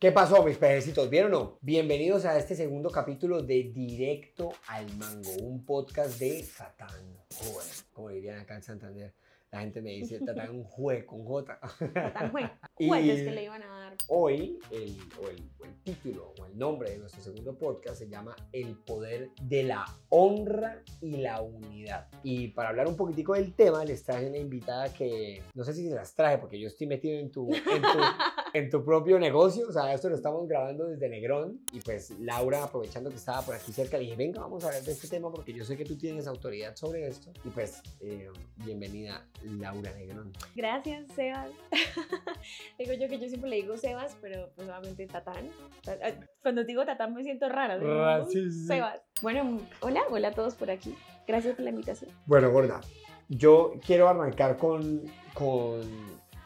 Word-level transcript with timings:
¿Qué 0.00 0.12
pasó, 0.12 0.44
mis 0.44 0.56
pejecitos? 0.56 1.10
¿Vieron 1.10 1.34
o 1.34 1.38
no? 1.40 1.58
Bienvenidos 1.60 2.24
a 2.24 2.38
este 2.38 2.54
segundo 2.54 2.88
capítulo 2.88 3.42
de 3.42 3.64
Directo 3.64 4.52
al 4.68 4.86
Mango, 4.96 5.32
un 5.42 5.64
podcast 5.64 6.20
de 6.20 6.40
Satán. 6.44 7.18
Joder, 7.34 7.66
como 7.92 8.10
dirían 8.10 8.38
acá 8.38 8.54
en 8.54 8.62
Santander. 8.62 9.12
La 9.50 9.60
gente 9.60 9.80
me 9.80 9.90
dice 9.90 10.20
Tatán 10.20 10.62
jue 10.62 11.04
con 11.04 11.24
J. 11.24 11.58
Tatán 11.92 12.30
jue. 12.30 12.48
Jueces 12.74 13.24
que 13.24 13.30
le 13.32 13.44
iban 13.44 13.62
a 13.62 13.66
dar. 13.66 13.96
Hoy, 14.06 14.60
el, 14.70 14.96
o 15.20 15.28
el, 15.28 15.50
o 15.58 15.64
el 15.64 15.82
título 15.82 16.32
o 16.38 16.46
el 16.46 16.56
nombre 16.56 16.90
de 16.90 16.98
nuestro 16.98 17.20
segundo 17.20 17.58
podcast 17.58 17.98
se 17.98 18.08
llama 18.08 18.36
El 18.52 18.76
poder 18.76 19.30
de 19.42 19.64
la 19.64 19.84
honra 20.10 20.80
y 21.00 21.16
la 21.16 21.40
unidad. 21.40 22.08
Y 22.22 22.48
para 22.48 22.68
hablar 22.68 22.86
un 22.86 22.96
poquitico 22.96 23.34
del 23.34 23.52
tema, 23.54 23.84
les 23.84 24.04
traje 24.04 24.28
una 24.28 24.38
invitada 24.38 24.92
que 24.92 25.42
no 25.54 25.64
sé 25.64 25.74
si 25.74 25.88
se 25.88 25.94
las 25.94 26.14
traje 26.14 26.38
porque 26.38 26.60
yo 26.60 26.68
estoy 26.68 26.86
metido 26.86 27.18
en 27.18 27.32
tu, 27.32 27.52
en 27.52 27.82
tu, 27.82 27.98
en 28.52 28.70
tu 28.70 28.84
propio 28.84 29.18
negocio. 29.18 29.66
O 29.68 29.72
sea, 29.72 29.92
esto 29.92 30.08
lo 30.08 30.14
estamos 30.16 30.46
grabando 30.48 30.86
desde 30.86 31.08
Negrón. 31.08 31.60
Y 31.72 31.80
pues 31.80 32.10
Laura, 32.20 32.64
aprovechando 32.64 33.10
que 33.10 33.16
estaba 33.16 33.42
por 33.42 33.54
aquí 33.54 33.72
cerca, 33.72 33.96
le 33.98 34.04
dije, 34.04 34.16
venga, 34.16 34.40
vamos 34.40 34.64
a 34.64 34.68
hablar 34.68 34.82
de 34.82 34.92
este 34.92 35.08
tema 35.08 35.30
porque 35.30 35.52
yo 35.52 35.64
sé 35.64 35.76
que 35.76 35.84
tú 35.84 35.96
tienes 35.96 36.26
autoridad 36.26 36.74
sobre 36.76 37.06
esto. 37.06 37.30
Y 37.44 37.48
pues, 37.50 37.82
eh, 38.00 38.28
bienvenida 38.64 39.26
Laura 39.44 39.92
Negrón. 39.94 40.32
Gracias, 40.54 41.06
Sebas. 41.14 41.50
digo 42.78 42.92
yo 42.94 43.08
que 43.08 43.18
yo 43.18 43.28
siempre 43.28 43.50
le 43.50 43.56
digo 43.56 43.76
Sebas, 43.76 44.16
pero 44.20 44.50
pues 44.54 44.68
obviamente 44.68 45.06
Tatán. 45.06 45.48
Ta- 45.82 45.98
Cuando 46.42 46.64
digo 46.64 46.84
Tatán 46.84 47.14
me 47.14 47.22
siento 47.22 47.48
rara. 47.48 47.78
Ah, 47.82 48.22
"Uh, 48.26 48.30
sí, 48.30 48.50
sí. 48.50 48.66
Sebas. 48.66 49.00
Bueno, 49.22 49.60
hola, 49.80 50.00
hola 50.10 50.28
a 50.28 50.32
todos 50.32 50.54
por 50.54 50.70
aquí. 50.70 50.94
Gracias 51.26 51.54
por 51.56 51.64
la 51.64 51.70
invitación. 51.70 52.10
Bueno, 52.26 52.50
gorda, 52.50 52.80
yo 53.28 53.74
quiero 53.86 54.08
arrancar 54.08 54.56
con, 54.56 55.02
con, 55.34 55.80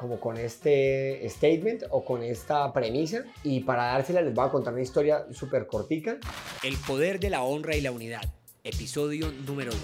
como 0.03 0.19
con 0.19 0.37
este 0.37 1.27
statement 1.29 1.85
o 1.91 2.05
con 2.05 2.25
esta 2.25 2.73
premisa 2.73 3.23
y 3.45 3.61
para 3.61 3.85
dársela 3.85 4.21
les 4.21 4.35
voy 4.35 4.45
a 4.45 4.51
contar 4.51 4.75
una 4.75 4.83
historia 4.83 5.27
súper 5.31 5.69
cortica. 5.69 6.19
El 6.65 6.77
poder 6.77 7.21
de 7.21 7.31
la 7.31 7.45
honra 7.45 7.77
y 7.77 7.81
la 7.81 7.93
unidad. 7.93 8.23
Episodio 8.65 9.31
número 9.47 9.71
2. 9.71 9.81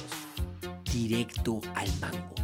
Directo 0.92 1.61
al 1.77 1.89
mango. 2.01 2.34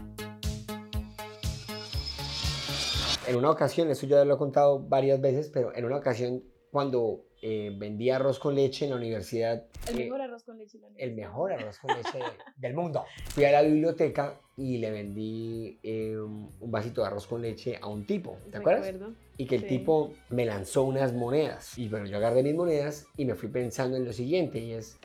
En 3.27 3.37
una 3.37 3.51
ocasión, 3.51 3.91
esto 3.91 4.07
yo 4.07 4.19
ya 4.19 4.25
lo 4.25 4.35
he 4.35 4.39
contado 4.39 4.79
varias 4.79 5.21
veces, 5.21 5.51
pero 5.53 5.75
en 5.75 5.85
una 5.85 5.97
ocasión 5.97 6.45
cuando 6.75 7.27
eh, 7.41 7.73
vendí 7.79 8.11
arroz 8.11 8.41
con 8.41 8.57
leche 8.57 8.85
en 8.87 8.91
la 8.91 8.97
universidad, 8.97 9.63
El 9.87 10.01
eh, 10.01 10.05
mejor 10.07 10.21
arroz 10.23 10.43
con 10.43 10.59
leche. 10.59 10.81
la 10.81 10.89
el 10.97 11.15
mejor 11.15 11.53
arroz 11.53 11.79
con 11.79 11.95
leche 11.95 12.19
del 12.57 12.75
mundo. 12.75 13.05
Fui 13.27 13.45
a 13.45 13.53
la 13.53 13.63
biblioteca 13.63 14.41
y 14.57 14.79
le 14.79 14.91
vendí 14.91 15.79
eh, 15.85 16.17
un 16.19 16.51
vasito 16.73 17.03
de 17.03 17.07
arroz 17.07 17.29
con 17.29 17.43
leche 17.43 17.79
a 17.81 17.87
un 17.87 18.05
tipo, 18.05 18.37
¿te 18.51 18.59
acuerdas? 18.59 18.93
Y 19.37 19.47
que 19.47 19.55
el 19.55 19.61
Sí. 19.61 19.69
tipo 19.69 20.15
me 20.31 20.45
lanzó 20.47 20.83
unas 20.83 21.13
monedas. 21.13 21.79
Y 21.79 21.89
bueno, 21.89 22.07
yo 22.07 22.17
agarré 22.17 22.43
mis 22.43 22.57
monedas 22.57 23.07
y 23.17 23.25
me 23.25 23.37
fui 23.37 23.49
pensando 23.51 23.97
en 23.97 24.05
lo 24.05 24.13
siguiente, 24.13 24.59
y 24.59 24.73
es, 24.73 24.99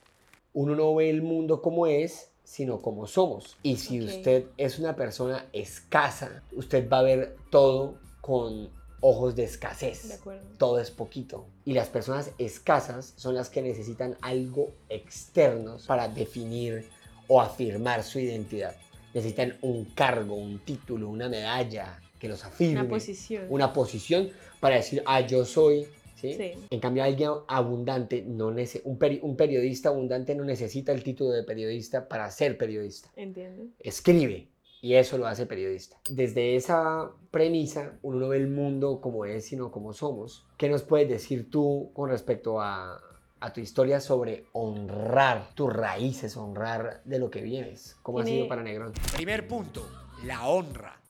uno 0.54 0.76
no 0.76 0.96
ve 0.96 1.12
el 1.12 1.22
mundo 1.22 1.62
como 1.62 1.86
es, 1.86 2.32
sino 2.44 2.82
como 2.82 3.06
somos. 3.06 3.60
Y 3.62 3.76
si 3.76 4.02
Ok. 4.02 4.08
usted 4.08 4.46
es 4.58 4.80
una 4.80 4.96
persona 4.96 5.46
escasa, 5.54 6.42
usted 6.52 6.90
va 6.90 6.98
a 6.98 7.04
ver 7.04 7.36
todo 7.52 8.00
con 8.22 8.72
ojos 9.02 9.36
de 9.36 9.44
De 9.44 9.48
escasez. 9.50 10.12
acuerdo. 10.12 10.42
Todo 10.58 10.80
es 10.80 10.92
poquito. 10.92 11.48
Y 11.66 11.74
las 11.74 11.88
personas 11.90 12.32
escasas 12.38 13.14
son 13.16 13.36
las 13.36 13.50
que 13.50 13.62
necesitan 13.62 14.16
algo 14.22 14.72
externo 14.90 15.78
para 15.88 16.08
definir 16.08 16.86
o 17.28 17.42
afirmar 17.42 18.04
su 18.04 18.20
identidad. 18.20 18.76
Necesitan 19.14 19.58
un 19.62 19.86
cargo, 19.86 20.36
un 20.36 20.60
título, 20.60 21.10
una 21.10 21.30
medalla 21.30 22.00
que 22.20 22.28
los 22.28 22.44
afirme 22.44 22.82
Una 22.82 22.90
posición. 22.90 23.46
una 23.50 23.74
posición 23.74 24.30
para 24.60 24.76
decir, 24.76 25.02
ah, 25.06 25.22
yo 25.22 25.46
soy. 25.46 25.88
¿sí? 26.20 26.34
Sí. 26.34 26.52
En 26.70 26.82
cambio, 26.82 27.02
alguien 27.06 27.30
abundante, 27.48 28.22
no 28.28 28.52
nece- 28.52 28.82
un, 28.84 29.00
peri- 29.00 29.20
un 29.24 29.38
periodista 29.38 29.88
abundante 29.88 30.36
no 30.36 30.44
necesita 30.44 30.92
el 30.92 31.02
título 31.02 31.30
de 31.32 31.44
periodista 31.44 32.10
para 32.10 32.30
ser 32.30 32.58
periodista. 32.58 33.10
Entiendo. 33.16 33.68
Escribe 33.80 34.49
y 34.82 34.96
eso 34.96 35.18
lo 35.18 35.28
hace 35.28 35.46
periodista. 35.46 35.98
Desde 36.10 36.56
esa 36.56 37.12
premisa, 37.32 37.98
uno 38.02 38.20
no 38.20 38.30
ve 38.30 38.38
el 38.38 38.48
mundo 38.48 39.02
como 39.02 39.26
es, 39.26 39.46
sino 39.46 39.72
como 39.72 39.94
somos. 39.94 40.46
¿Qué 40.58 40.70
nos 40.70 40.84
puedes 40.84 41.10
decir 41.10 41.50
tú 41.50 41.92
con 41.94 42.10
respecto 42.10 42.62
a, 42.62 43.02
a 43.40 43.54
tu 43.54 43.60
historia 43.60 44.00
sobre 44.00 44.46
honrar 44.54 45.50
tus 45.54 45.72
raíces, 45.72 46.38
honrar 46.38 47.02
de 47.04 47.20
lo 47.20 47.30
que 47.30 47.42
vienes? 47.42 47.98
¿Cómo 48.02 48.20
ha 48.20 48.26
sido 48.26 48.48
para 48.48 48.64
Negrón? 48.64 48.94
Primer 49.16 49.48
punto. 49.48 49.86
La 50.26 50.48
honra. 50.48 51.02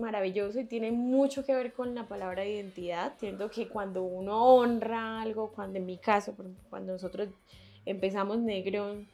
maravilloso 0.00 0.60
y 0.60 0.64
tiene 0.64 0.90
mucho 0.92 1.44
que 1.44 1.54
ver 1.54 1.72
con 1.72 1.94
la 1.94 2.08
palabra 2.08 2.44
identidad. 2.44 3.14
Siento 3.18 3.50
que 3.50 3.68
cuando 3.68 4.02
uno 4.02 4.56
honra 4.56 5.22
algo, 5.22 5.52
cuando 5.52 5.78
en 5.78 5.86
mi 5.86 5.98
caso, 5.98 6.34
cuando 6.68 6.92
nosotros 6.92 7.28
empezamos 7.84 8.38
Negrón 8.38 9.08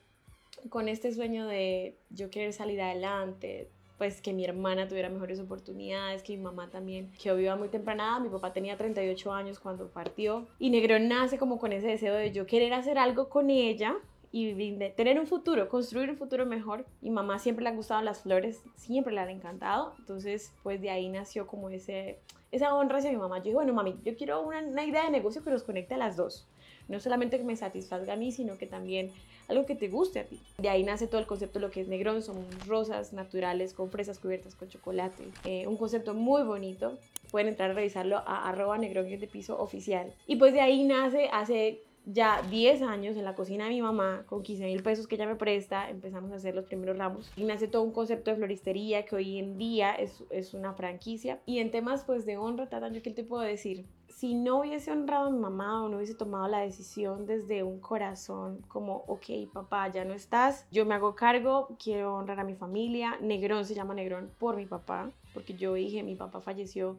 con 0.69 0.89
este 0.89 1.13
sueño 1.13 1.47
de 1.47 1.97
yo 2.11 2.31
querer 2.31 2.53
salir 2.53 2.81
adelante, 2.81 3.71
pues 3.99 4.23
que 4.23 4.33
mi 4.33 4.45
hermana 4.45 4.89
tuviera 4.89 5.11
mejores 5.11 5.41
oportunidades, 5.41 6.23
que 6.23 6.37
mi 6.37 6.43
mamá 6.43 6.71
también, 6.71 7.13
que 7.13 7.29
yo 7.29 7.37
viva 7.37 7.57
muy 7.57 7.69
temprana, 7.69 8.19
mi 8.19 8.31
papá 8.31 8.53
tenía 8.53 8.77
38 8.77 9.33
años 9.33 9.61
cuando 9.61 9.89
partió 9.89 10.49
y 10.59 10.71
Negrón 10.71 11.09
nace 11.09 11.39
como 11.39 11.59
con 11.59 11.73
ese 11.73 11.89
deseo 11.89 12.15
de 12.15 12.33
yo 12.33 12.47
querer 12.47 12.73
hacer 12.73 12.99
algo 12.99 13.29
con 13.29 13.51
ella 13.51 13.97
y 14.33 14.77
tener 14.97 15.19
un 15.19 15.27
futuro, 15.27 15.69
construir 15.69 16.09
un 16.11 16.17
futuro 16.17 16.47
mejor. 16.47 16.87
Y 17.03 17.11
mamá 17.11 17.39
siempre 17.39 17.65
le 17.65 17.71
han 17.71 17.77
gustado 17.77 18.01
las 18.03 18.23
flores, 18.23 18.63
siempre 18.77 19.13
le 19.13 19.21
han 19.21 19.31
encantado. 19.31 19.95
Entonces, 19.99 20.53
pues 20.63 20.81
de 20.81 20.91
ahí 20.91 21.09
nació 21.09 21.47
como 21.47 21.69
ese, 21.71 22.21
esa 22.53 22.75
honra 22.75 22.99
hacia 22.99 23.11
mi 23.11 23.17
mamá. 23.17 23.39
Yo 23.39 23.45
dije, 23.45 23.55
bueno, 23.57 23.75
mami, 23.75 23.99
yo 24.05 24.17
quiero 24.17 24.41
una, 24.43 24.61
una 24.61 24.85
idea 24.85 25.05
de 25.05 25.11
negocio 25.11 25.43
que 25.43 25.51
nos 25.51 25.65
conecte 25.65 25.95
a 25.95 25.99
las 25.99 26.17
dos. 26.17 26.49
No 26.91 27.01
solamente 27.01 27.39
que 27.39 27.45
me 27.45 27.57
satisfazga 27.57 28.13
a 28.13 28.17
mí, 28.17 28.33
sino 28.33 28.59
que 28.59 28.67
también 28.67 29.11
algo 29.49 29.65
que 29.65 29.75
te 29.75 29.89
guste 29.89 30.21
a 30.21 30.25
ti. 30.25 30.41
De 30.59 30.69
ahí 30.69 30.83
nace 30.83 31.07
todo 31.07 31.21
el 31.21 31.27
concepto 31.27 31.59
de 31.59 31.67
lo 31.67 31.71
que 31.71 31.81
es 31.81 31.89
Negrón. 31.89 32.23
Son 32.23 32.45
rosas 32.67 33.13
naturales 33.13 33.73
con 33.73 33.91
fresas 33.91 34.19
cubiertas 34.19 34.55
con 34.55 34.69
chocolate. 34.69 35.25
Eh, 35.45 35.67
un 35.67 35.77
concepto 35.77 36.15
muy 36.15 36.43
bonito. 36.43 36.99
Pueden 37.31 37.49
entrar 37.49 37.71
a 37.71 37.75
revisarlo 37.75 38.19
a 38.19 38.49
arroba 38.49 38.77
negrón 38.77 39.09
de 39.09 39.27
piso 39.29 39.59
oficial. 39.59 40.13
Y 40.27 40.37
pues 40.37 40.53
de 40.53 40.61
ahí 40.61 40.85
nace 40.85 41.29
hace 41.33 41.81
ya 42.07 42.43
10 42.51 42.83
años 42.83 43.17
en 43.17 43.25
la 43.25 43.35
cocina 43.35 43.65
de 43.65 43.71
mi 43.71 43.83
mamá, 43.83 44.25
con 44.27 44.43
15 44.43 44.65
mil 44.65 44.83
pesos 44.83 45.07
que 45.07 45.15
ella 45.15 45.27
me 45.27 45.37
presta, 45.37 45.91
empezamos 45.91 46.33
a 46.33 46.37
hacer 46.37 46.55
los 46.55 46.65
primeros 46.65 46.97
ramos. 46.99 47.31
Y 47.37 47.45
nace 47.45 47.69
todo 47.69 47.83
un 47.83 47.93
concepto 47.93 48.31
de 48.31 48.37
floristería 48.37 49.05
que 49.05 49.17
hoy 49.17 49.39
en 49.39 49.59
día 49.59 49.93
es, 49.95 50.23
es 50.31 50.55
una 50.55 50.75
franquicia. 50.75 51.41
Y 51.47 51.59
en 51.59 51.71
temas 51.71 52.05
pues 52.05 52.27
de 52.27 52.37
honra, 52.37 52.69
Tata, 52.69 52.89
yo 52.91 53.03
qué 53.03 53.11
te 53.11 53.25
puedo 53.25 53.43
decir. 53.43 53.85
Si 54.21 54.35
no 54.35 54.59
hubiese 54.59 54.93
honrado 54.93 55.29
a 55.29 55.31
mi 55.31 55.39
mamá 55.39 55.83
o 55.83 55.89
no 55.89 55.97
hubiese 55.97 56.15
tomado 56.15 56.47
la 56.47 56.59
decisión 56.59 57.25
desde 57.25 57.63
un 57.63 57.81
corazón 57.81 58.61
como, 58.69 58.97
ok, 59.07 59.51
papá, 59.51 59.89
ya 59.89 60.05
no 60.05 60.13
estás, 60.13 60.69
yo 60.71 60.85
me 60.85 60.95
hago 60.95 61.15
cargo, 61.15 61.75
quiero 61.83 62.17
honrar 62.17 62.39
a 62.39 62.45
mi 62.45 62.55
familia. 62.55 63.17
Negrón 63.23 63.65
se 63.65 63.75
llama 63.75 63.95
Negrón 63.95 64.31
por 64.39 64.57
mi 64.57 64.67
papá, 64.67 65.11
porque 65.33 65.55
yo 65.55 65.73
dije, 65.73 66.03
mi 66.03 66.17
papá 66.17 66.43
falleció 66.43 66.99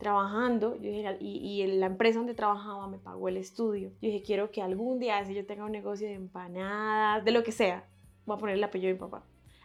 trabajando, 0.00 0.74
yo 0.74 0.90
dije, 0.90 1.16
y, 1.20 1.62
en 1.62 1.78
la 1.78 1.86
empresa 1.86 2.18
donde 2.18 2.34
trabajaba 2.34 2.88
me 2.88 2.98
pagó 2.98 3.28
el 3.28 3.36
estudio. 3.36 3.90
Yo 3.90 4.10
dije, 4.10 4.24
quiero 4.24 4.50
que 4.50 4.60
algún 4.60 4.98
día, 4.98 5.24
si 5.24 5.34
yo 5.34 5.46
tenga 5.46 5.64
un 5.64 5.70
negocio 5.70 6.08
de 6.08 6.14
empanadas, 6.14 7.24
de 7.24 7.30
lo 7.30 7.44
que 7.44 7.52
sea, 7.52 7.84
voy 8.26 8.36
a 8.36 8.40
poner 8.40 8.56
el 8.56 8.64
apellido 8.64 8.88
de 8.88 8.94
mi 8.94 9.00
papá. 9.00 9.22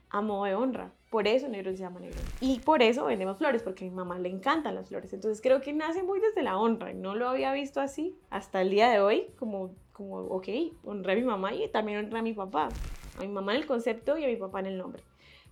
A 0.10 0.22
modo 0.22 0.44
de 0.44 0.54
honra. 0.54 0.92
Por 1.14 1.28
eso 1.28 1.48
Negrón 1.48 1.78
se 1.78 1.84
llama 1.84 2.00
Negrón. 2.00 2.26
Y 2.40 2.62
por 2.62 2.82
eso 2.82 3.06
vendemos 3.06 3.38
flores, 3.38 3.62
porque 3.62 3.86
a 3.86 3.88
mi 3.88 3.94
mamá 3.94 4.18
le 4.18 4.30
encantan 4.30 4.74
las 4.74 4.88
flores. 4.88 5.14
Entonces 5.14 5.44
creo 5.44 5.62
que 5.62 5.72
nace 5.72 6.02
muy 6.02 6.20
desde 6.20 6.42
la 6.42 6.58
honra. 6.58 6.92
No 6.92 7.14
lo 7.14 7.30
había 7.30 7.54
visto 7.54 7.82
así 7.82 8.16
hasta 8.32 8.64
el 8.64 8.72
día 8.72 8.90
de 8.90 9.00
hoy, 9.00 9.28
como, 9.38 9.76
como 9.92 10.22
ok, 10.22 10.48
honré 10.84 11.14
a 11.14 11.16
mi 11.18 11.22
mamá 11.22 11.54
y 11.54 11.68
también 11.68 12.00
honré 12.00 12.18
a 12.18 12.24
mi 12.24 12.34
papá. 12.34 12.70
A 13.20 13.22
mi 13.22 13.28
mamá 13.28 13.54
en 13.54 13.62
el 13.62 13.68
concepto 13.68 14.18
y 14.18 14.24
a 14.24 14.28
mi 14.28 14.38
papá 14.38 14.62
en 14.62 14.66
el 14.66 14.78
nombre. 14.80 15.04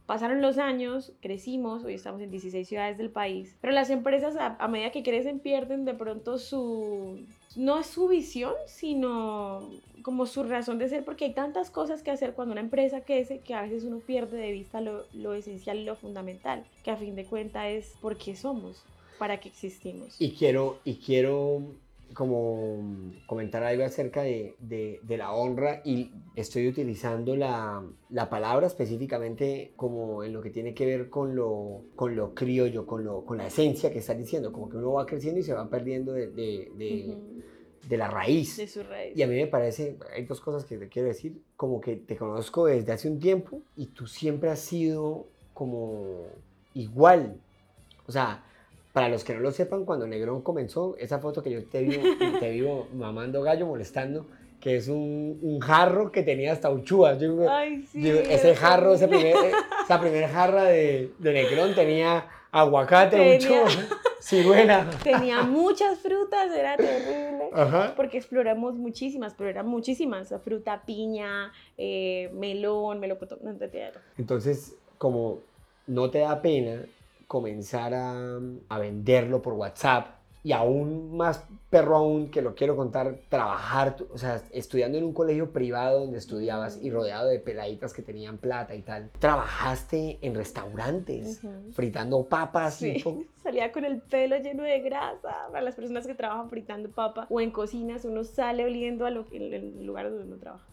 Pasaron 0.05 0.41
los 0.41 0.57
años, 0.57 1.13
crecimos, 1.21 1.83
hoy 1.83 1.93
estamos 1.93 2.21
en 2.21 2.31
16 2.31 2.67
ciudades 2.67 2.97
del 2.97 3.09
país, 3.09 3.55
pero 3.61 3.73
las 3.73 3.89
empresas 3.89 4.35
a, 4.35 4.57
a 4.59 4.67
medida 4.67 4.91
que 4.91 5.03
crecen 5.03 5.39
pierden 5.39 5.85
de 5.85 5.93
pronto 5.93 6.37
su, 6.37 7.25
no 7.55 7.79
es 7.79 7.87
su 7.87 8.07
visión, 8.07 8.53
sino 8.65 9.69
como 10.01 10.25
su 10.25 10.43
razón 10.43 10.79
de 10.79 10.89
ser, 10.89 11.05
porque 11.05 11.25
hay 11.25 11.33
tantas 11.33 11.69
cosas 11.69 12.01
que 12.03 12.11
hacer 12.11 12.33
cuando 12.33 12.53
una 12.53 12.61
empresa 12.61 13.01
crece 13.01 13.39
que 13.39 13.53
a 13.53 13.61
veces 13.61 13.83
uno 13.83 13.99
pierde 13.99 14.37
de 14.37 14.51
vista 14.51 14.81
lo, 14.81 15.05
lo 15.13 15.33
esencial 15.33 15.77
y 15.79 15.85
lo 15.85 15.95
fundamental, 15.95 16.65
que 16.83 16.91
a 16.91 16.97
fin 16.97 17.15
de 17.15 17.25
cuentas 17.25 17.67
es 17.67 17.93
por 18.01 18.17
qué 18.17 18.35
somos, 18.35 18.83
para 19.19 19.39
qué 19.39 19.49
existimos. 19.49 20.19
Y 20.19 20.31
quiero, 20.31 20.79
y 20.83 20.95
quiero 20.95 21.61
como 22.13 23.11
comentar 23.27 23.63
algo 23.63 23.83
acerca 23.83 24.21
de, 24.23 24.55
de- 24.59 24.99
de 25.03 25.17
la 25.17 25.33
honra 25.33 25.81
y 25.85 26.11
estoy 26.35 26.67
utilizando 26.67 27.35
la, 27.35 27.83
la 28.09 28.29
palabra 28.29 28.67
específicamente 28.67 29.73
como 29.75 30.23
en 30.23 30.33
lo 30.33 30.41
que 30.41 30.49
tiene 30.49 30.73
que 30.73 30.85
ver 30.85 31.09
con 31.09 31.35
lo, 31.35 31.83
con 31.95 32.15
lo 32.15 32.33
criollo, 32.33 32.85
con, 32.85 33.03
lo, 33.03 33.23
con 33.25 33.37
la 33.37 33.47
esencia 33.47 33.91
que 33.91 33.99
estás 33.99 34.17
diciendo, 34.17 34.51
como 34.51 34.69
que 34.69 34.77
uno 34.77 34.93
va 34.93 35.05
creciendo 35.05 35.39
y 35.39 35.43
se 35.43 35.53
va 35.53 35.69
perdiendo 35.69 36.13
de, 36.13 36.27
de- 36.27 37.17
de 37.87 37.97
la 37.97 38.07
raíz. 38.07 38.57
De 38.57 38.67
su 38.67 38.83
raíz. 38.83 39.17
Y 39.17 39.23
a 39.23 39.27
mí 39.27 39.35
me 39.35 39.47
parece, 39.47 39.97
hay 40.15 40.25
dos 40.25 40.39
cosas 40.39 40.65
que 40.65 40.77
te 40.77 40.87
quiero 40.87 41.07
decir, 41.07 41.41
como 41.57 41.81
que 41.81 41.95
te 41.95 42.15
conozco 42.15 42.65
desde 42.67 42.91
hace 42.91 43.09
un 43.09 43.19
tiempo 43.19 43.61
y 43.75 43.87
tú 43.87 44.05
siempre 44.05 44.49
has 44.51 44.59
sido 44.59 45.25
como 45.53 46.27
igual. 46.75 47.39
O 48.07 48.11
sea, 48.11 48.43
Para 48.93 49.07
los 49.09 49.23
que 49.23 49.33
no 49.33 49.39
lo 49.39 49.51
sepan, 49.51 49.85
cuando 49.85 50.05
Negrón 50.05 50.41
comenzó, 50.41 50.95
esa 50.97 51.19
foto 51.19 51.41
que 51.41 51.49
yo 51.51 51.63
te 51.65 51.81
vivo, 51.81 52.03
te 52.39 52.49
vivo 52.51 52.87
mamando 52.93 53.41
gallo, 53.41 53.65
molestando, 53.65 54.25
que 54.59 54.75
es 54.75 54.87
un, 54.89 55.39
un 55.41 55.59
jarro 55.59 56.11
que 56.11 56.23
tenía 56.23 56.51
hasta 56.51 56.69
uchúas. 56.69 57.19
Yo 57.19 57.49
Ay, 57.49 57.83
sí. 57.83 58.07
ese 58.09 58.55
jarro, 58.55 58.93
ese 58.93 59.07
primer- 59.07 59.35
esa 59.83 59.99
primera 59.99 60.27
jarra 60.29 60.63
de, 60.65 61.11
de 61.19 61.33
Negrón 61.33 61.73
tenía 61.73 62.27
aguacate, 62.51 63.15
Tenía- 63.15 63.63
uchúa, 63.63 63.69
ciruela. 64.21 64.89
Tenía 65.03 65.41
muchas 65.43 65.97
frutas, 65.99 66.51
era 66.53 66.75
terrible. 66.77 67.49
Ajá. 67.53 67.93
Porque 67.95 68.17
exploramos 68.17 68.75
muchísimas, 68.75 69.33
pero 69.35 69.49
eran 69.49 69.67
muchísimas. 69.67 70.33
Fruta, 70.43 70.83
piña, 70.85 71.51
eh, 71.77 72.29
melón, 72.33 72.99
melocotón, 72.99 73.39
no 73.41 73.51
entiendo. 73.51 73.99
Entonces, 74.17 74.75
como 74.97 75.39
no 75.87 76.11
te 76.11 76.19
da 76.19 76.41
pena 76.41 76.83
comenzar 77.31 77.93
a, 77.93 78.41
a 78.67 78.77
venderlo 78.77 79.41
por 79.41 79.53
WhatsApp 79.53 80.05
y 80.43 80.51
aún 80.51 81.15
más 81.15 81.45
perro 81.69 81.95
aún 81.95 82.29
que 82.29 82.41
lo 82.41 82.55
quiero 82.55 82.75
contar, 82.75 83.21
trabajar, 83.29 83.95
o 84.13 84.17
sea, 84.17 84.41
estudiando 84.51 84.97
en 84.97 85.05
un 85.05 85.13
colegio 85.13 85.53
privado 85.53 86.01
donde 86.01 86.17
estudiabas 86.17 86.77
y 86.81 86.91
rodeado 86.91 87.29
de 87.29 87.39
peladitas 87.39 87.93
que 87.93 88.01
tenían 88.01 88.37
plata 88.37 88.75
y 88.75 88.81
tal, 88.81 89.11
trabajaste 89.17 90.19
en 90.21 90.35
restaurantes, 90.35 91.39
fritando 91.71 92.25
papas 92.25 92.75
Sí, 92.75 93.01
salía 93.43 93.71
con 93.71 93.85
el 93.85 94.01
pelo 94.01 94.35
lleno 94.35 94.63
de 94.63 94.81
grasa. 94.81 95.47
Para 95.53 95.61
las 95.61 95.75
personas 95.75 96.05
que 96.05 96.15
trabajan 96.15 96.49
fritando 96.49 96.91
papa 96.91 97.27
o 97.29 97.39
en 97.39 97.51
cocinas, 97.51 98.03
uno 98.03 98.25
sale 98.25 98.65
oliendo 98.65 99.05
a 99.05 99.09
lo 99.09 99.25
que, 99.25 99.37
en 99.37 99.53
el 99.53 99.85
lugar 99.85 100.09
donde 100.09 100.25
uno 100.25 100.35
trabaja. 100.35 100.65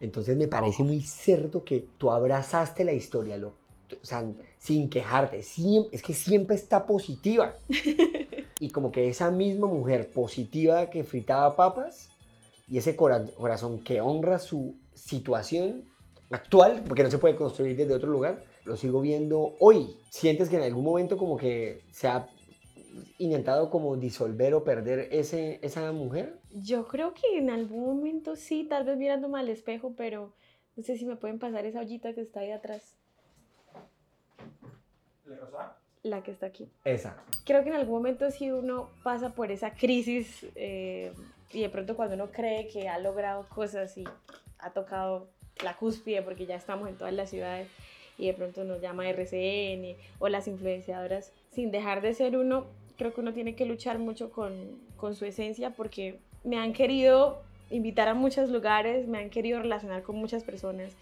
Entonces 0.00 0.36
me 0.36 0.48
parece 0.48 0.82
muy 0.82 1.00
cierto 1.00 1.64
que 1.64 1.86
tú 1.96 2.10
abrazaste 2.10 2.84
la 2.84 2.92
historia, 2.92 3.38
lo, 3.38 3.54
o 4.02 4.04
sea, 4.06 4.24
sin 4.58 4.88
quejarte. 4.90 5.40
Siem- 5.42 5.88
es 5.92 6.02
que 6.02 6.14
siempre 6.14 6.56
está 6.56 6.86
positiva. 6.86 7.54
Y 8.60 8.70
como 8.70 8.92
que 8.92 9.08
esa 9.08 9.30
misma 9.32 9.66
mujer 9.66 10.10
positiva 10.12 10.88
que 10.88 11.02
fritaba 11.02 11.54
papas 11.56 12.08
y 12.68 12.78
ese 12.78 12.94
cora- 12.96 13.26
corazón 13.36 13.80
que 13.80 14.00
honra 14.00 14.38
su 14.38 14.76
situación 14.94 15.84
actual, 16.30 16.82
porque 16.86 17.02
no 17.02 17.10
se 17.10 17.18
puede 17.18 17.34
construir 17.36 17.76
desde 17.76 17.92
otro 17.94 18.08
lugar, 18.10 18.42
lo 18.64 18.76
sigo 18.76 19.00
viendo 19.00 19.54
hoy. 19.58 19.96
¿Sientes 20.08 20.48
que 20.48 20.56
en 20.56 20.62
algún 20.62 20.84
momento 20.84 21.18
como 21.18 21.36
que 21.36 21.82
se 21.90 22.06
ha 22.06 22.28
intentado 23.18 23.70
como 23.70 23.96
disolver 23.96 24.54
o 24.54 24.64
perder 24.64 25.08
ese, 25.10 25.58
esa 25.62 25.90
mujer? 25.92 26.38
Yo 26.52 26.86
creo 26.86 27.12
que 27.12 27.36
en 27.38 27.50
algún 27.50 27.84
momento 27.96 28.36
sí, 28.36 28.64
tal 28.64 28.84
vez 28.84 28.96
mirándome 28.96 29.40
al 29.40 29.48
espejo, 29.48 29.94
pero 29.96 30.32
no 30.76 30.82
sé 30.82 30.96
si 30.96 31.04
me 31.04 31.16
pueden 31.16 31.38
pasar 31.38 31.66
esa 31.66 31.80
ollita 31.80 32.14
que 32.14 32.20
está 32.22 32.40
ahí 32.40 32.52
atrás, 32.52 32.94
la 36.02 36.22
que 36.22 36.30
está 36.30 36.46
aquí. 36.46 36.68
Esa. 36.84 37.16
Creo 37.44 37.62
que 37.62 37.70
en 37.70 37.76
algún 37.76 37.96
momento 37.96 38.30
sí 38.30 38.50
uno 38.52 38.90
pasa 39.02 39.30
por 39.30 39.50
esa 39.50 39.74
crisis 39.74 40.46
eh, 40.54 41.12
y 41.52 41.62
de 41.62 41.68
pronto 41.70 41.96
cuando 41.96 42.14
uno 42.14 42.30
cree 42.30 42.68
que 42.68 42.88
ha 42.88 42.98
logrado 42.98 43.48
cosas 43.48 43.96
y 43.96 44.04
ha 44.58 44.70
tocado 44.70 45.28
la 45.62 45.76
cúspide 45.76 46.22
porque 46.22 46.46
ya 46.46 46.56
estamos 46.56 46.88
en 46.88 46.96
todas 46.96 47.14
las 47.14 47.30
ciudades 47.30 47.68
y 48.18 48.26
de 48.26 48.34
pronto 48.34 48.64
nos 48.64 48.80
llama 48.80 49.08
RCN 49.08 49.96
o 50.18 50.28
las 50.28 50.46
influenciadoras, 50.46 51.32
sin 51.50 51.70
dejar 51.70 52.00
de 52.00 52.14
ser 52.14 52.36
uno, 52.36 52.66
creo 52.96 53.14
que 53.14 53.20
uno 53.20 53.32
tiene 53.32 53.56
que 53.56 53.66
luchar 53.66 53.98
mucho 53.98 54.30
con, 54.30 54.78
con 54.96 55.14
su 55.14 55.24
esencia 55.24 55.70
porque 55.70 56.18
me 56.44 56.58
han 56.58 56.72
querido 56.72 57.42
invitar 57.70 58.08
a 58.08 58.14
muchos 58.14 58.50
lugares, 58.50 59.08
me 59.08 59.18
han 59.18 59.30
querido 59.30 59.60
relacionar 59.60 60.02
con 60.02 60.16
muchas 60.16 60.44
personas, 60.44 60.92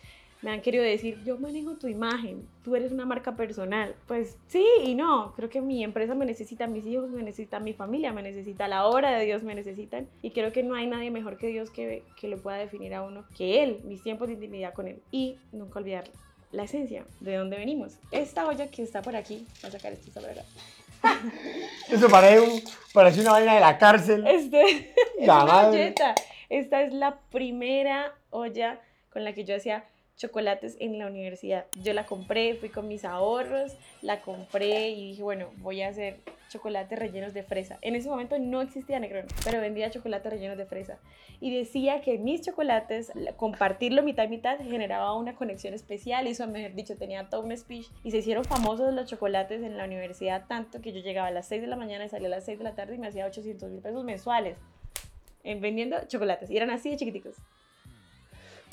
me 0.43 0.50
han 0.50 0.61
querido 0.61 0.83
decir, 0.83 1.19
yo 1.25 1.39
manejo 1.39 1.77
tu 1.77 1.87
imagen, 1.87 2.47
tú 2.65 2.75
eres 2.77 2.91
una 2.93 3.05
marca 3.06 3.37
personal. 3.37 3.94
Pues 4.09 4.37
sí 4.49 4.65
y 4.85 4.94
no, 4.94 5.33
creo 5.37 5.49
que 5.49 5.61
mi 5.61 5.85
empresa 5.85 6.15
me 6.17 6.27
necesita, 6.27 6.67
mis 6.67 6.85
hijos 6.87 7.11
me 7.11 7.23
necesitan, 7.23 7.62
mi 7.62 7.73
familia 7.75 8.12
me 8.12 8.23
necesita, 8.23 8.67
la 8.69 8.87
obra 8.87 9.12
de 9.17 9.25
Dios 9.25 9.43
me 9.44 9.55
necesitan 9.55 10.09
y 10.21 10.31
creo 10.33 10.53
que 10.53 10.62
no 10.65 10.75
hay 10.75 10.87
nadie 10.89 11.11
mejor 11.12 11.39
que 11.39 11.47
Dios 11.47 11.71
que, 11.71 12.03
que 12.17 12.27
lo 12.29 12.39
pueda 12.39 12.56
definir 12.59 12.93
a 12.94 13.03
uno 13.03 13.25
que 13.37 13.62
Él, 13.62 13.81
mis 13.85 14.03
tiempos 14.03 14.27
de 14.29 14.35
intimidad 14.35 14.75
con 14.75 14.89
Él. 14.89 15.00
Y 15.12 15.37
nunca 15.53 15.79
olvidar 15.79 16.05
la 16.50 16.65
esencia, 16.65 17.05
de 17.21 17.37
dónde 17.37 17.56
venimos. 17.56 17.94
Esta 18.11 18.47
olla 18.47 18.67
que 18.71 18.83
está 18.83 19.00
por 19.00 19.15
aquí, 19.17 19.47
voy 19.62 19.69
a 19.69 19.73
sacar 19.73 19.93
esto 19.93 20.11
por 20.12 20.29
acá. 20.29 20.43
Eso 21.91 22.09
parece, 22.09 22.41
un- 22.41 22.62
parece 22.93 23.21
una 23.21 23.33
vaina 23.33 23.55
de 23.55 23.61
la 23.61 23.79
cárcel. 23.79 24.25
Este 24.27 24.62
es 25.19 25.27
La 25.27 25.44
una 25.44 25.53
madre. 25.53 25.83
olleta. 25.85 26.15
Esta 26.49 26.83
es 26.83 26.93
la 26.93 27.19
primera 27.31 28.12
olla 28.31 28.81
con 29.12 29.25
la 29.25 29.33
que 29.33 29.44
yo 29.44 29.56
hacía 29.56 29.85
chocolates 30.23 30.77
en 30.79 30.99
la 30.99 31.07
universidad. 31.09 31.67
Yo 31.83 31.93
la 31.93 32.07
compré, 32.07 32.55
fui 32.55 32.69
con 32.69 32.87
mis 32.87 33.05
ahorros, 33.05 33.77
la 34.03 34.21
compré 34.21 34.91
y 34.91 35.09
dije, 35.11 35.23
bueno, 35.25 35.51
voy 35.59 35.83
a 35.83 35.89
hacer 35.89 36.21
chocolates 36.49 36.97
rellenos 36.99 37.35
de 37.35 37.43
fresa. 37.43 37.79
En 37.83 37.97
ese 37.97 38.09
momento 38.09 38.39
no 38.39 38.61
existía 38.61 39.01
Negrón, 39.01 39.27
pero 39.45 39.61
vendía 39.61 39.91
chocolates 39.91 40.33
rellenos 40.33 40.57
de 40.59 40.67
fresa. 40.67 40.99
Y 41.41 41.53
decía 41.57 42.03
que 42.03 42.19
mis 42.19 42.43
chocolates, 42.43 43.11
la- 43.17 43.33
compartirlo 43.33 44.03
mitad 44.05 44.25
y 44.25 44.29
mitad, 44.29 44.59
generaba 44.61 45.13
una 45.15 45.35
conexión 45.35 45.75
especial. 45.75 46.27
Eso, 46.29 46.47
mejor 46.47 46.75
dicho, 46.75 46.97
tenía 46.97 47.29
todo 47.29 47.41
un 47.41 47.57
speech. 47.57 47.89
Y 48.05 48.13
se 48.13 48.19
hicieron 48.19 48.45
famosos 48.45 48.95
los 48.95 49.11
chocolates 49.11 49.61
en 49.63 49.77
la 49.77 49.85
universidad, 49.87 50.45
tanto 50.47 50.81
que 50.81 50.93
yo 50.93 51.01
llegaba 51.01 51.29
a 51.29 51.33
las 51.33 51.49
6 51.49 51.63
de 51.63 51.67
la 51.67 51.77
mañana 51.77 52.05
y 52.05 52.09
salía 52.11 52.29
a 52.29 52.31
las 52.31 52.45
6 52.45 52.59
de 52.59 52.65
la 52.65 52.75
tarde 52.77 52.95
y 52.95 52.99
me 52.99 53.09
hacía 53.09 53.27
800 53.27 53.71
mil 53.71 53.81
pesos 53.81 54.05
mensuales 54.05 54.57
en 55.43 55.61
vendiendo 55.61 55.97
chocolates. 56.07 56.49
Y 56.51 56.57
eran 56.57 56.71
así 56.71 56.91
de 56.91 56.97
chiquiticos. 56.97 57.35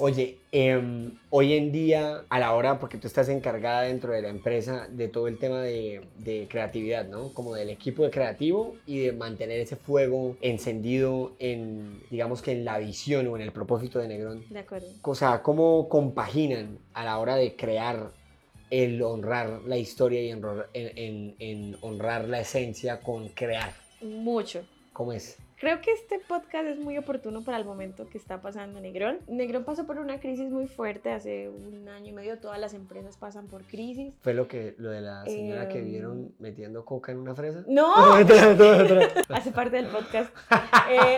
Oye, 0.01 0.37
em, 0.53 1.11
hoy 1.29 1.53
en 1.53 1.73
día, 1.73 2.23
a 2.29 2.39
la 2.39 2.53
hora, 2.53 2.79
porque 2.79 2.97
tú 2.97 3.07
estás 3.07 3.27
encargada 3.27 3.81
dentro 3.81 4.13
de 4.13 4.21
la 4.21 4.29
empresa 4.29 4.87
de 4.89 5.09
todo 5.09 5.27
el 5.27 5.37
tema 5.37 5.61
de, 5.61 6.07
de 6.17 6.47
creatividad, 6.49 7.05
¿no? 7.05 7.33
Como 7.33 7.53
del 7.53 7.69
equipo 7.69 8.03
de 8.03 8.09
creativo 8.09 8.77
y 8.85 8.99
de 8.99 9.11
mantener 9.11 9.59
ese 9.59 9.75
fuego 9.75 10.37
encendido 10.39 11.33
en, 11.39 12.01
digamos 12.09 12.41
que 12.41 12.53
en 12.53 12.63
la 12.63 12.77
visión 12.79 13.27
o 13.27 13.35
en 13.35 13.41
el 13.41 13.51
propósito 13.51 13.99
de 13.99 14.07
Negrón. 14.07 14.45
De 14.49 14.59
acuerdo. 14.59 14.87
O 15.03 15.15
sea, 15.15 15.41
¿cómo 15.43 15.89
compaginan 15.89 16.79
a 16.93 17.03
la 17.03 17.19
hora 17.19 17.35
de 17.35 17.57
crear 17.57 18.11
el 18.69 19.01
honrar 19.01 19.63
la 19.65 19.77
historia 19.77 20.21
y 20.23 20.31
honrar- 20.31 20.67
en, 20.73 20.97
en- 20.97 21.35
en 21.39 21.77
honrar 21.81 22.23
la 22.29 22.39
esencia 22.39 23.01
con 23.01 23.27
crear? 23.29 23.73
Mucho. 24.01 24.63
¿Cómo 24.93 25.11
es? 25.11 25.37
Creo 25.59 25.81
que 25.81 25.91
este 25.91 26.19
podcast 26.19 26.65
es 26.67 26.79
muy 26.79 26.97
oportuno 26.97 27.43
para 27.43 27.57
el 27.57 27.65
momento 27.65 28.07
que 28.07 28.17
está 28.17 28.41
pasando 28.41 28.79
Negrón. 28.79 29.19
Negrón 29.27 29.65
pasó 29.65 29.85
por 29.85 29.97
una 29.99 30.21
crisis 30.21 30.49
muy 30.49 30.67
fuerte 30.67 31.11
hace 31.11 31.49
un 31.49 31.89
año 31.89 32.07
y 32.07 32.13
medio. 32.13 32.39
Todas 32.39 32.59
las 32.59 32.73
empresas 32.73 33.17
pasan 33.17 33.47
por 33.47 33.63
crisis. 33.65 34.13
¿Fue 34.21 34.33
lo, 34.33 34.47
que, 34.47 34.75
lo 34.77 34.89
de 34.89 35.01
la 35.01 35.25
señora 35.25 35.67
que 35.67 35.79
Em. 35.79 35.85
vieron 35.85 36.33
metiendo 36.39 36.85
coca 36.85 37.11
en 37.11 37.17
una 37.17 37.35
fresa? 37.35 37.65
¡No! 37.67 37.93
Hace 39.29 39.51
parte 39.51 39.75
del 39.75 39.87
podcast. 39.87 40.33
Eh, 40.91 41.17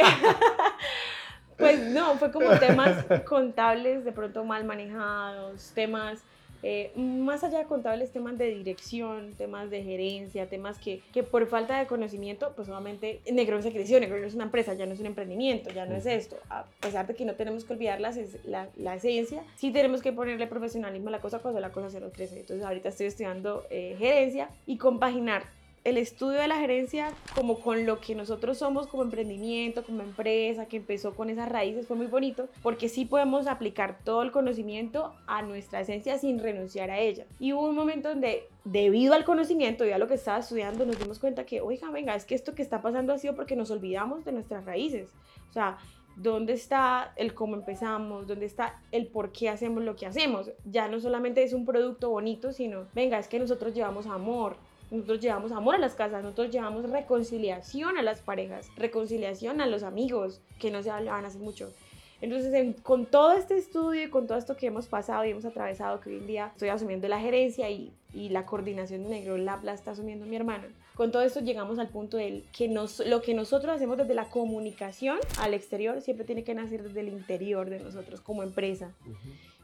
pues 1.57 1.79
no, 1.91 2.15
fue 2.15 2.31
como 2.31 2.50
temas 2.57 3.05
contables 3.25 4.03
de 4.03 4.12
pronto 4.12 4.43
mal 4.43 4.65
manejados, 4.65 5.71
temas 5.75 6.24
eh, 6.63 6.91
más 6.96 7.44
allá 7.44 7.60
de 7.60 7.65
contables, 7.65 8.12
temas 8.12 8.38
de 8.38 8.53
dirección, 8.56 9.34
temas 9.38 9.70
de 9.70 9.84
gerencia, 9.84 10.48
temas 10.48 10.77
que, 10.77 11.01
que 11.13 11.24
por 11.24 11.48
falta 11.48 11.80
de 11.80 11.88
conocimiento, 11.88 12.53
pues 12.56 12.70
obviamente 12.70 13.22
Negrón 13.32 13.63
se 13.63 13.72
creció, 13.72 14.00
Negrón 14.00 14.24
es 14.24 14.36
una 14.36 14.46
empresa, 14.46 14.74
ya 14.74 14.86
no 14.86 14.94
es 14.94 15.00
un 15.00 15.08
emprendimiento, 15.08 15.70
ya 15.72 15.86
no 15.86 15.96
es 15.96 16.06
esto. 16.06 16.38
A 16.50 16.65
pesar 16.80 17.08
de 17.08 17.15
que 17.15 17.25
no 17.25 17.36
tenemos 17.36 17.65
que 17.65 17.74
olvidar 17.74 18.00
la, 18.00 18.13
la, 18.46 18.70
la 18.77 18.96
esencia, 18.96 19.44
sí 19.56 19.72
tenemos 19.72 20.01
que 20.01 20.12
ponerle 20.12 20.48
profesionalismo 20.48 21.10
a 21.10 21.12
la 21.12 21.22
cosa 21.22 21.39
cuando 21.39 21.60
la 21.60 21.72
cosa 21.72 21.89
se 21.89 22.00
nos 22.00 22.13
crece. 22.13 22.39
Entonces 22.39 22.65
ahorita 22.65 22.89
estoy 22.89 23.08
estudiando 23.08 23.65
eh, 23.70 23.96
gerencia 23.98 24.50
y 24.65 24.77
compaginar 24.77 25.44
el 25.83 25.97
estudio 25.97 26.39
de 26.39 26.47
la 26.47 26.57
gerencia 26.57 27.11
como 27.33 27.59
con 27.59 27.85
lo 27.85 28.00
que 28.00 28.13
nosotros 28.13 28.59
somos 28.59 28.88
como 28.88 29.03
emprendimiento, 29.03 29.83
como 29.83 30.03
empresa, 30.03 30.67
que 30.67 30.77
empezó 30.77 31.15
con 31.15 31.29
esas 31.29 31.50
raíces, 31.50 31.88
fue 31.88 31.97
muy 31.97 32.05
bonito, 32.05 32.50
porque 32.61 32.88
sí 32.88 33.05
podemos 33.05 33.47
aplicar 33.47 33.97
todo 34.03 34.21
el 34.21 34.31
conocimiento 34.31 35.13
a 35.25 35.41
nuestra 35.41 35.81
esencia 35.81 36.19
sin 36.19 36.39
renunciar 36.39 36.91
a 36.91 37.00
ella. 37.00 37.25
Y 37.39 37.53
hubo 37.53 37.67
un 37.67 37.75
momento 37.75 38.09
donde, 38.09 38.47
debido 38.63 39.15
al 39.15 39.25
conocimiento 39.25 39.85
y 39.85 39.91
a 39.91 39.97
lo 39.97 40.07
que 40.07 40.13
estaba 40.13 40.39
estudiando, 40.39 40.85
nos 40.85 41.00
dimos 41.00 41.17
cuenta 41.17 41.45
que, 41.45 41.61
oiga, 41.61 41.89
venga, 41.89 42.15
es 42.15 42.25
que 42.25 42.35
esto 42.35 42.53
que 42.53 42.61
está 42.61 42.81
pasando 42.81 43.11
ha 43.11 43.17
sido 43.17 43.35
porque 43.35 43.55
nos 43.55 43.71
olvidamos 43.71 44.23
de 44.23 44.33
nuestras 44.33 44.65
raíces. 44.65 45.09
O 45.50 45.53
sea, 45.53 45.77
¿Dónde 46.17 46.53
está 46.53 47.13
el 47.15 47.33
cómo 47.33 47.55
empezamos? 47.55 48.27
¿Dónde 48.27 48.45
está 48.45 48.81
el 48.91 49.07
por 49.07 49.31
qué 49.31 49.47
hacemos 49.47 49.81
lo 49.81 49.95
que 49.95 50.05
hacemos? 50.05 50.51
Ya 50.65 50.89
no 50.89 51.00
solamente 51.00 51.41
es 51.41 51.53
un 51.53 51.65
producto 51.65 52.09
bonito, 52.09 52.51
sino, 52.51 52.85
venga, 52.93 53.17
es 53.17 53.29
que 53.29 53.39
nosotros 53.39 53.73
llevamos 53.73 54.07
amor, 54.07 54.57
nosotros 54.91 55.19
llevamos 55.21 55.51
amor 55.51 55.75
a 55.75 55.79
las 55.79 55.95
casas, 55.95 56.21
nosotros 56.21 56.51
llevamos 56.51 56.89
reconciliación 56.89 57.98
a 57.98 58.01
las 58.03 58.19
parejas, 58.21 58.67
reconciliación 58.75 59.62
a 59.62 59.65
los 59.65 59.83
amigos 59.83 60.41
que 60.60 60.69
no 60.69 60.83
se 60.83 60.91
hablaban 60.91 61.25
hace 61.25 61.39
mucho. 61.39 61.74
Entonces, 62.21 62.53
en- 62.53 62.74
con 62.74 63.07
todo 63.07 63.31
este 63.33 63.57
estudio 63.57 64.03
y 64.03 64.10
con 64.10 64.27
todo 64.27 64.38
esto 64.38 64.55
que 64.55 64.67
hemos 64.67 64.86
pasado 64.88 65.25
y 65.25 65.31
hemos 65.31 65.45
atravesado, 65.45 66.00
que 66.01 66.12
hoy 66.12 66.17
en 66.17 66.27
día 66.27 66.51
estoy 66.53 66.69
asumiendo 66.69 67.07
la 67.07 67.19
gerencia 67.19 67.67
y, 67.71 67.91
y 68.13 68.29
la 68.29 68.45
coordinación 68.45 69.03
de 69.03 69.10
Negro 69.10 69.38
Lab 69.38 69.63
la 69.63 69.74
está 69.74 69.91
asumiendo 69.91 70.27
mi 70.27 70.36
hermano, 70.36 70.65
con 70.93 71.12
todo 71.12 71.24
esto 71.24 71.39
llegamos 71.39 71.79
al 71.79 71.88
punto 71.89 72.17
de 72.17 72.43
que 72.55 72.67
nos, 72.67 73.00
lo 73.00 73.24
que 73.24 73.33
nosotros 73.33 73.74
hacemos 73.74 73.98
desde 73.98 74.13
la 74.13 74.25
comunicación 74.29 75.17
al 75.39 75.55
exterior 75.55 76.00
siempre 76.01 76.25
tiene 76.25 76.43
que 76.43 76.53
nacer 76.53 76.83
desde 76.83 77.00
el 77.00 77.07
interior 77.07 77.69
de 77.71 77.79
nosotros 77.79 78.21
como 78.21 78.43
empresa. 78.43 78.91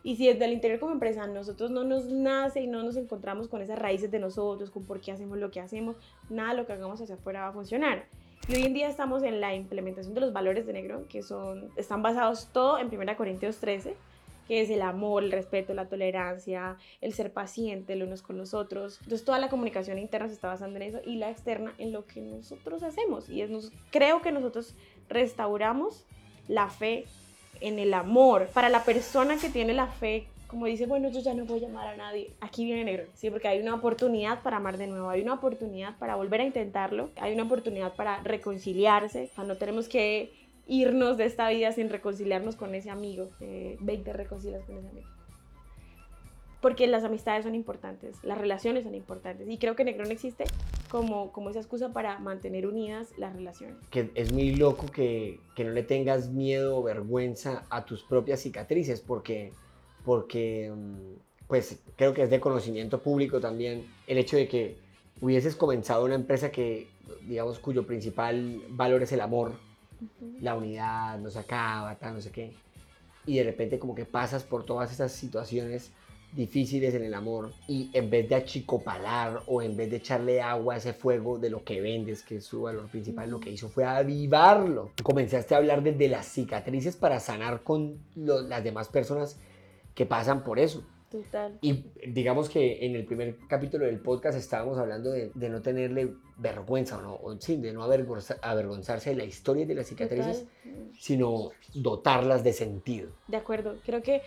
Y 0.07 0.15
si 0.15 0.25
desde 0.25 0.45
el 0.45 0.53
interior 0.53 0.79
como 0.79 0.93
empresa 0.93 1.27
nosotros 1.27 1.69
no 1.69 1.83
nos 1.83 2.05
nace 2.05 2.61
y 2.61 2.67
no 2.67 2.81
nos 2.81 2.95
encontramos 2.95 3.49
con 3.49 3.61
esas 3.61 3.77
raíces 3.77 4.09
de 4.09 4.19
nosotros, 4.19 4.71
con 4.71 4.85
por 4.85 5.01
qué 5.01 5.11
hacemos 5.11 5.37
lo 5.37 5.51
que 5.51 5.59
hacemos, 5.59 5.97
nada 6.29 6.51
de 6.51 6.55
lo 6.55 6.65
que 6.65 6.71
hagamos 6.71 7.01
hacia 7.01 7.15
afuera 7.15 7.41
va 7.41 7.47
a 7.49 7.51
funcionar. 7.51 8.05
Y 8.47 8.55
hoy 8.55 8.63
en 8.63 8.73
día 8.73 8.87
estamos 8.87 9.21
en 9.23 9.41
la 9.41 9.53
implementación 9.53 10.13
de 10.13 10.21
los 10.21 10.31
valores 10.31 10.65
de 10.65 10.71
Negro, 10.71 11.05
que 11.09 11.23
son, 11.23 11.71
están 11.75 12.03
basados 12.03 12.47
todo 12.53 12.79
en 12.79 12.87
1 12.87 13.17
Corintios 13.17 13.57
13, 13.57 13.97
que 14.47 14.61
es 14.61 14.69
el 14.69 14.81
amor, 14.81 15.25
el 15.25 15.31
respeto, 15.33 15.73
la 15.73 15.89
tolerancia, 15.89 16.77
el 17.01 17.11
ser 17.11 17.33
paciente 17.33 17.97
los 17.97 18.07
unos 18.07 18.21
con 18.21 18.37
los 18.37 18.53
otros. 18.53 18.99
Entonces 19.01 19.25
toda 19.25 19.39
la 19.39 19.49
comunicación 19.49 19.99
interna 19.99 20.29
se 20.29 20.35
está 20.35 20.47
basando 20.47 20.77
en 20.77 20.83
eso 20.83 21.01
y 21.05 21.17
la 21.17 21.29
externa 21.29 21.73
en 21.79 21.91
lo 21.91 22.05
que 22.05 22.21
nosotros 22.21 22.81
hacemos. 22.81 23.27
Y 23.27 23.41
es, 23.41 23.49
nos, 23.49 23.73
creo 23.91 24.21
que 24.21 24.31
nosotros 24.31 24.73
restauramos 25.09 26.05
la 26.47 26.69
fe 26.69 27.03
en 27.61 27.79
el 27.79 27.93
amor. 27.93 28.47
Para 28.53 28.69
la 28.69 28.83
persona 28.83 29.37
que 29.37 29.49
tiene 29.49 29.73
la 29.73 29.87
fe, 29.87 30.27
como 30.47 30.65
dice, 30.65 30.85
bueno, 30.85 31.09
yo 31.09 31.19
ya 31.19 31.33
no 31.33 31.45
voy 31.45 31.63
a 31.63 31.67
amar 31.67 31.87
a 31.87 31.97
nadie, 31.97 32.31
aquí 32.39 32.65
viene 32.65 32.85
negro, 32.85 33.05
sí, 33.13 33.29
porque 33.29 33.47
hay 33.49 33.59
una 33.59 33.75
oportunidad 33.75 34.41
para 34.43 34.57
amar 34.57 34.77
de 34.77 34.87
nuevo, 34.87 35.09
hay 35.09 35.21
una 35.21 35.33
oportunidad 35.33 35.97
para 35.97 36.15
volver 36.15 36.41
a 36.41 36.45
intentarlo, 36.45 37.09
hay 37.17 37.33
una 37.33 37.43
oportunidad 37.43 37.95
para 37.95 38.21
reconciliarse, 38.23 39.29
o 39.37 39.43
no 39.43 39.57
tenemos 39.57 39.89
que 39.89 40.31
irnos 40.67 41.17
de 41.17 41.25
esta 41.25 41.49
vida 41.49 41.71
sin 41.73 41.89
reconciliarnos 41.89 42.55
con 42.55 42.75
ese 42.75 42.89
amigo, 42.89 43.29
eh, 43.41 43.77
20 43.81 44.13
reconcilias 44.13 44.63
con 44.63 44.77
ese 44.77 44.87
amigo 44.87 45.07
porque 46.61 46.87
las 46.87 47.03
amistades 47.03 47.45
son 47.45 47.55
importantes, 47.55 48.17
las 48.23 48.37
relaciones 48.37 48.83
son 48.83 48.95
importantes. 48.95 49.47
Y 49.47 49.57
creo 49.57 49.75
que 49.75 49.83
Negrón 49.83 50.11
existe 50.11 50.45
como, 50.87 51.31
como 51.31 51.49
esa 51.49 51.59
excusa 51.59 51.93
para 51.93 52.19
mantener 52.19 52.67
unidas 52.67 53.09
las 53.17 53.35
relaciones. 53.35 53.77
Que 53.89 54.11
es 54.15 54.31
muy 54.31 54.55
loco 54.55 54.85
que, 54.87 55.39
que 55.55 55.63
no 55.63 55.71
le 55.71 55.83
tengas 55.83 56.29
miedo 56.29 56.77
o 56.77 56.83
vergüenza 56.83 57.65
a 57.69 57.85
tus 57.85 58.03
propias 58.03 58.41
cicatrices, 58.41 59.01
porque, 59.01 59.53
porque 60.05 60.71
mm, 60.75 61.47
pues 61.47 61.79
creo 61.95 62.13
que 62.13 62.23
es 62.23 62.29
de 62.29 62.39
conocimiento 62.39 63.01
público 63.01 63.39
también 63.39 63.87
el 64.05 64.17
hecho 64.17 64.37
de 64.37 64.47
que 64.47 64.77
hubieses 65.21 65.55
comenzado 65.55 66.05
una 66.05 66.15
empresa 66.15 66.51
que, 66.51 66.87
digamos, 67.27 67.59
cuyo 67.59 67.85
principal 67.85 68.61
valor 68.69 69.01
es 69.03 69.11
el 69.11 69.21
amor, 69.21 69.53
la 70.41 70.55
unidad, 70.55 71.17
no 71.19 71.29
se 71.29 71.39
acaba, 71.39 71.95
tal, 71.95 72.15
no 72.15 72.21
sé 72.21 72.31
qué. 72.31 72.53
Y 73.25 73.37
de 73.37 73.43
repente 73.43 73.79
como 73.79 73.95
que 73.95 74.05
pasas 74.05 74.43
por 74.43 74.63
todas 74.65 74.91
esas 74.91 75.11
situaciones 75.11 75.91
difíciles 76.37 76.93
en 76.93 77.03
el 77.03 77.15
amor 77.15 77.51
y 77.67 77.89
en 77.93 78.11
vez 78.11 78.29
de 78.29 78.35
achicopalar 78.35 79.41
o 79.47 79.63
en 79.63 79.75
vez 79.75 79.89
de 79.89 79.97
echarle 79.97 80.39
agua 80.39 80.75
a 80.75 80.77
ese 80.77 80.93
fuego 80.93 81.39
de 81.39 81.49
lo 81.49 81.63
que 81.63 81.81
vendes, 81.81 82.21
que 82.21 82.35
es 82.37 82.45
su 82.45 82.61
valor 82.61 82.87
principal, 82.89 83.31
lo 83.31 83.39
que 83.39 83.49
hizo 83.49 83.69
fue 83.69 83.83
avivarlo. 83.83 84.91
Comenzaste 85.01 85.55
a 85.55 85.57
hablar 85.57 85.81
desde 85.81 86.07
las 86.07 86.27
cicatrices 86.27 86.95
para 86.95 87.19
sanar 87.19 87.63
con 87.63 87.97
las 88.15 88.63
demás 88.63 88.87
personas 88.87 89.39
que 89.95 90.05
pasan 90.05 90.43
por 90.43 90.59
eso. 90.59 90.85
Total. 91.09 91.57
Y 91.61 91.85
digamos 92.07 92.49
que 92.49 92.85
en 92.85 92.95
el 92.95 93.05
primer 93.05 93.37
capítulo 93.47 93.85
del 93.85 93.99
podcast 93.99 94.37
estábamos 94.37 94.77
hablando 94.77 95.09
de, 95.09 95.31
no 95.49 95.61
tenerle 95.61 96.13
vergüenza, 96.37 97.01
¿no? 97.01 97.15
o 97.15 97.35
sí, 97.39 97.55
de 97.55 97.73
no 97.73 97.81
avergonzarse 97.81 99.09
de 99.09 99.15
la 99.15 99.23
historia 99.23 99.65
de 99.65 99.73
las 99.73 99.87
cicatrices, 99.87 100.45
sino 100.99 101.49
dotarlas 101.73 102.43
de 102.43 102.53
sentido. 102.53 103.09
De 103.27 103.37
acuerdo, 103.37 103.77
creo 103.85 104.03
que 104.03 104.21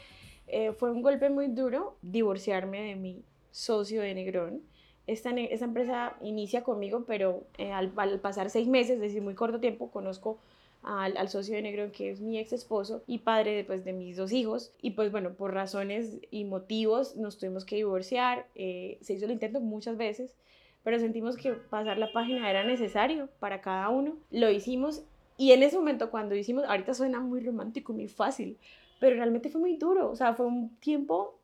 eh, 0.53 0.73
fue 0.73 0.91
un 0.91 1.03
golpe 1.03 1.31
muy 1.31 1.49
duro 1.49 1.97
divorciarme 2.03 2.83
de 2.83 2.97
mi 2.97 3.23
socio 3.51 4.03
de 4.03 4.15
Negrón. 4.15 4.63
Esta, 5.07 5.31
empresa 5.31 6.17
inicia 6.23 6.63
conmigo, 6.63 7.05
pero 7.07 7.45
eh, 7.59 7.73
al, 7.73 7.91
pasar 8.21 8.51
seis 8.51 8.69
meses, 8.69 8.97
es 8.97 9.01
decir, 9.01 9.23
muy 9.23 9.35
corto 9.35 9.59
tiempo, 9.59 9.91
conozco 9.91 10.39
al, 10.83 11.17
al, 11.17 11.29
socio 11.29 11.57
de 11.57 11.63
Negrón, 11.63 11.91
que 11.91 12.11
es 12.11 12.21
mi 12.21 12.39
ex 12.39 12.53
esposo 12.53 13.03
y 13.07 13.19
padre 13.19 13.55
de, 13.55 13.65
pues, 13.65 13.85
de 13.85 13.93
mis 13.93 14.17
dos 14.17 14.33
hijos. 14.33 14.73
Y 14.81 14.93
pues 14.93 15.11
bueno, 15.11 15.35
por 15.35 15.53
razones 15.53 16.21
y 16.31 16.45
motivos 16.45 17.17
nos 17.17 17.39
tuvimos 17.39 17.65
que 17.65 17.77
divorciar. 17.77 18.47
Eh, 18.55 18.99
se 19.01 19.15
hizo 19.15 19.25
el 19.25 19.33
intento 19.33 19.61
muchas 19.61 19.97
veces, 19.97 20.37
pero 20.85 20.99
sentimos 20.99 21.37
que 21.37 21.53
pasar 21.53 21.99
la 21.99 22.13
página 22.13 22.49
era 22.49 22.65
necesario 22.65 23.29
para 23.41 23.61
cada 23.61 23.89
uno. 23.89 24.17
Lo 24.31 24.51
hicimos 24.51 25.03
y 25.41 25.53
en 25.53 25.63
ese 25.63 25.79
momento 25.79 26.11
cuando 26.11 26.35
hicimos, 26.35 26.65
ahorita 26.65 26.93
suena 26.93 27.19
muy 27.19 27.41
romántico, 27.41 27.95
muy 27.95 28.09
fácil, 28.09 28.59
pero 29.01 29.17
realmente 29.17 29.49
fue 29.49 29.61
muy 29.61 29.77
duro, 29.77 30.11
o 30.11 30.15
sea, 30.15 30.35
fue 30.35 30.47
un 30.47 30.77
tiempo 30.77 31.41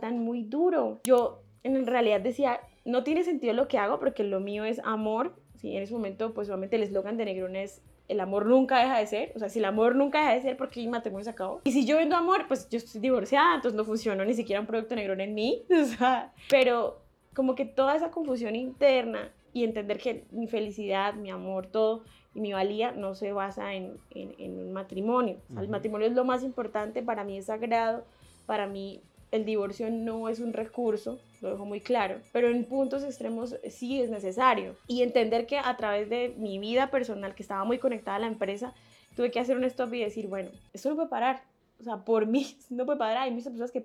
tan 0.00 0.20
muy 0.20 0.44
duro. 0.44 1.00
Yo 1.04 1.42
en 1.62 1.86
realidad 1.86 2.20
decía, 2.20 2.60
no 2.84 3.04
tiene 3.04 3.24
sentido 3.24 3.52
lo 3.52 3.68
que 3.68 3.78
hago 3.78 3.98
porque 3.98 4.24
lo 4.24 4.40
mío 4.40 4.64
es 4.64 4.80
amor, 4.84 5.34
¿sí? 5.56 5.76
en 5.76 5.82
ese 5.82 5.92
momento 5.92 6.32
pues 6.32 6.48
obviamente 6.48 6.76
el 6.76 6.84
eslogan 6.84 7.16
de 7.16 7.26
Negrón 7.26 7.56
es 7.56 7.82
el 8.08 8.20
amor 8.20 8.46
nunca 8.46 8.78
deja 8.78 8.98
de 8.98 9.06
ser, 9.06 9.32
o 9.34 9.38
sea, 9.38 9.48
si 9.48 9.58
el 9.58 9.64
amor 9.64 9.94
nunca 9.94 10.20
deja 10.20 10.34
de 10.34 10.42
ser, 10.42 10.56
porque 10.56 10.80
mi 10.80 10.88
matrimonio 10.88 11.24
se 11.24 11.30
acabó? 11.30 11.60
Y 11.64 11.72
si 11.72 11.86
yo 11.86 11.96
vendo 11.96 12.16
amor, 12.16 12.46
pues 12.46 12.68
yo 12.68 12.76
estoy 12.76 13.00
divorciada, 13.00 13.54
entonces 13.54 13.76
no 13.76 13.84
funcionó 13.84 14.24
ni 14.24 14.34
siquiera 14.34 14.60
un 14.60 14.66
producto 14.66 14.94
Negrón 14.94 15.20
en 15.20 15.34
mí, 15.34 15.64
o 15.70 15.84
sea, 15.84 16.32
pero 16.50 17.00
como 17.34 17.54
que 17.54 17.64
toda 17.64 17.96
esa 17.96 18.10
confusión 18.10 18.54
interna 18.54 19.32
y 19.52 19.64
entender 19.64 19.98
que 19.98 20.24
mi 20.30 20.46
felicidad, 20.46 21.14
mi 21.14 21.30
amor, 21.30 21.66
todo 21.66 22.04
y 22.34 22.40
mi 22.40 22.52
valía 22.52 22.92
no 22.92 23.14
se 23.14 23.32
basa 23.32 23.74
en, 23.74 23.98
en, 24.10 24.58
un 24.58 24.72
matrimonio. 24.72 25.36
el 25.58 25.68
matrimonio 25.68 26.06
es 26.06 26.14
lo 26.14 26.24
más 26.24 26.42
importante, 26.42 27.02
para 27.02 27.24
mí 27.24 27.36
es 27.36 27.46
sagrado, 27.46 28.04
para 28.46 28.66
mí 28.66 29.02
el 29.30 29.44
divorcio 29.44 29.90
no 29.90 30.28
es 30.28 30.40
un 30.40 30.52
recurso, 30.52 31.18
lo 31.40 31.50
dejo 31.50 31.64
muy 31.64 31.80
claro, 31.80 32.20
pero 32.32 32.48
en 32.48 32.64
puntos 32.64 33.02
extremos 33.02 33.56
sí 33.70 34.00
es 34.00 34.10
necesario. 34.10 34.76
Y 34.86 35.02
entender 35.02 35.46
que 35.46 35.58
a 35.58 35.76
través 35.76 36.08
de 36.10 36.34
mi 36.36 36.58
vida 36.58 36.90
personal, 36.90 37.34
que 37.34 37.42
estaba 37.42 37.64
muy 37.64 37.78
conectada 37.78 38.18
a 38.18 38.20
la 38.20 38.26
empresa, 38.26 38.74
tuve 39.16 39.30
que 39.30 39.40
hacer 39.40 39.56
un 39.56 39.64
stop 39.64 39.92
y 39.94 40.00
decir, 40.00 40.28
bueno, 40.28 40.50
esto 40.74 40.90
no 40.90 40.96
puede 40.96 41.08
parar. 41.08 41.44
O 41.80 41.82
sea, 41.82 42.04
por 42.04 42.26
mí 42.26 42.56
no 42.70 42.84
puede 42.84 42.98
parar. 42.98 43.18
Hay 43.18 43.30
muchas 43.30 43.48
personas 43.48 43.72
que 43.72 43.84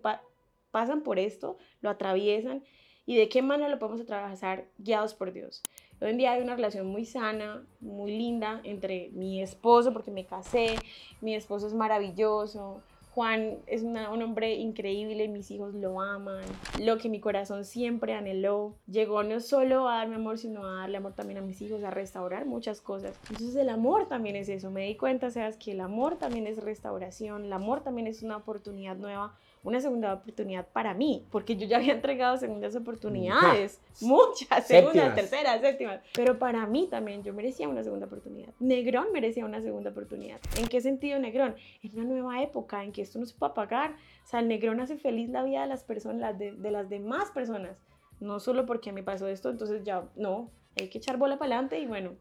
pasan 0.71 1.01
por 1.01 1.17
esto, 1.17 1.57
lo 1.81 1.89
atraviesan 1.89 2.62
y 3.07 3.15
de 3.15 3.29
qué 3.29 3.41
manera 3.41 3.69
lo 3.69 3.79
podemos 3.79 4.01
atravesar 4.01 4.65
guiados 4.77 5.15
por 5.15 5.33
Dios. 5.33 5.63
Hoy 5.99 6.11
en 6.11 6.17
día 6.17 6.33
hay 6.33 6.43
una 6.43 6.55
relación 6.55 6.85
muy 6.85 7.05
sana, 7.05 7.65
muy 7.79 8.15
linda 8.15 8.61
entre 8.63 9.09
mi 9.13 9.41
esposo, 9.41 9.93
porque 9.93 10.11
me 10.11 10.25
casé, 10.25 10.75
mi 11.21 11.33
esposo 11.33 11.65
es 11.65 11.73
maravilloso, 11.73 12.83
Juan 13.17 13.57
es 13.65 13.81
un 13.81 13.97
hombre 13.97 14.53
increíble, 14.53 15.27
mis 15.27 15.49
hijos 15.49 15.73
lo 15.73 16.01
aman, 16.01 16.43
lo 16.79 16.99
que 16.99 17.09
mi 17.09 17.19
corazón 17.19 17.65
siempre 17.65 18.13
anheló. 18.13 18.75
Llegó 18.85 19.23
no 19.23 19.39
solo 19.39 19.89
a 19.89 19.97
darme 19.97 20.17
amor, 20.17 20.37
sino 20.37 20.63
a 20.63 20.81
darle 20.81 20.97
amor 20.97 21.13
también 21.13 21.39
a 21.39 21.41
mis 21.41 21.59
hijos, 21.63 21.83
a 21.83 21.89
restaurar 21.89 22.45
muchas 22.45 22.79
cosas. 22.79 23.19
Entonces 23.31 23.55
el 23.55 23.69
amor 23.69 24.07
también 24.07 24.35
es 24.35 24.49
eso. 24.49 24.69
Me 24.69 24.85
di 24.85 24.97
cuenta, 24.97 25.31
sabes, 25.31 25.57
que 25.57 25.71
el 25.71 25.81
amor 25.81 26.19
también 26.19 26.45
es 26.45 26.61
restauración, 26.61 27.45
el 27.45 27.53
amor 27.53 27.81
también 27.81 28.05
es 28.05 28.21
una 28.21 28.37
oportunidad 28.37 28.97
nueva 28.97 29.35
una 29.67 29.81
segunda 29.81 30.13
oportunidad 30.13 30.65
para 30.67 30.93
mí, 30.93 31.25
porque 31.29 31.57
yo 31.57 31.67
ya 31.67 31.77
había 31.77 31.93
entregado 31.93 32.38
segundas 32.38 32.75
oportunidades, 32.75 33.81
muchas, 34.01 34.65
segundas, 34.65 35.13
terceras, 35.13 35.59
séptimas, 35.59 36.00
pero 36.13 36.39
para 36.39 36.65
mí 36.65 36.88
también 36.89 37.21
yo 37.21 37.33
merecía 37.33 37.67
una 37.67 37.83
segunda 37.83 38.05
oportunidad. 38.05 38.53
Negrón 38.59 39.07
merecía 39.12 39.45
una 39.45 39.62
segunda 39.62 39.89
oportunidad. 39.89 40.39
¿En 40.57 40.67
qué 40.67 40.79
sentido 40.79 41.19
Negrón? 41.19 41.55
En 41.83 41.91
una 41.95 42.05
nueva 42.05 42.41
época 42.41 42.83
en 42.83 42.93
que 42.93 43.01
esto 43.01 43.19
no 43.19 43.25
se 43.25 43.36
puede 43.36 43.53
pagar. 43.53 43.91
O 44.24 44.27
sea, 44.27 44.39
el 44.39 44.47
Negrón 44.47 44.79
hace 44.79 44.97
feliz 44.97 45.29
la 45.29 45.43
vida 45.43 45.62
de 45.62 45.67
las 45.67 45.83
personas, 45.83 46.39
de, 46.39 46.53
de 46.53 46.71
las 46.71 46.89
demás 46.89 47.31
personas, 47.31 47.77
no 48.21 48.39
solo 48.39 48.65
porque 48.65 48.93
me 48.93 49.03
pasó 49.03 49.27
esto, 49.27 49.50
entonces 49.50 49.83
ya, 49.83 50.07
no, 50.15 50.50
hay 50.77 50.89
que 50.89 51.00
echar 51.00 51.17
bola 51.17 51.38
para 51.38 51.55
adelante 51.55 51.79
y 51.79 51.88
bueno, 51.88 52.15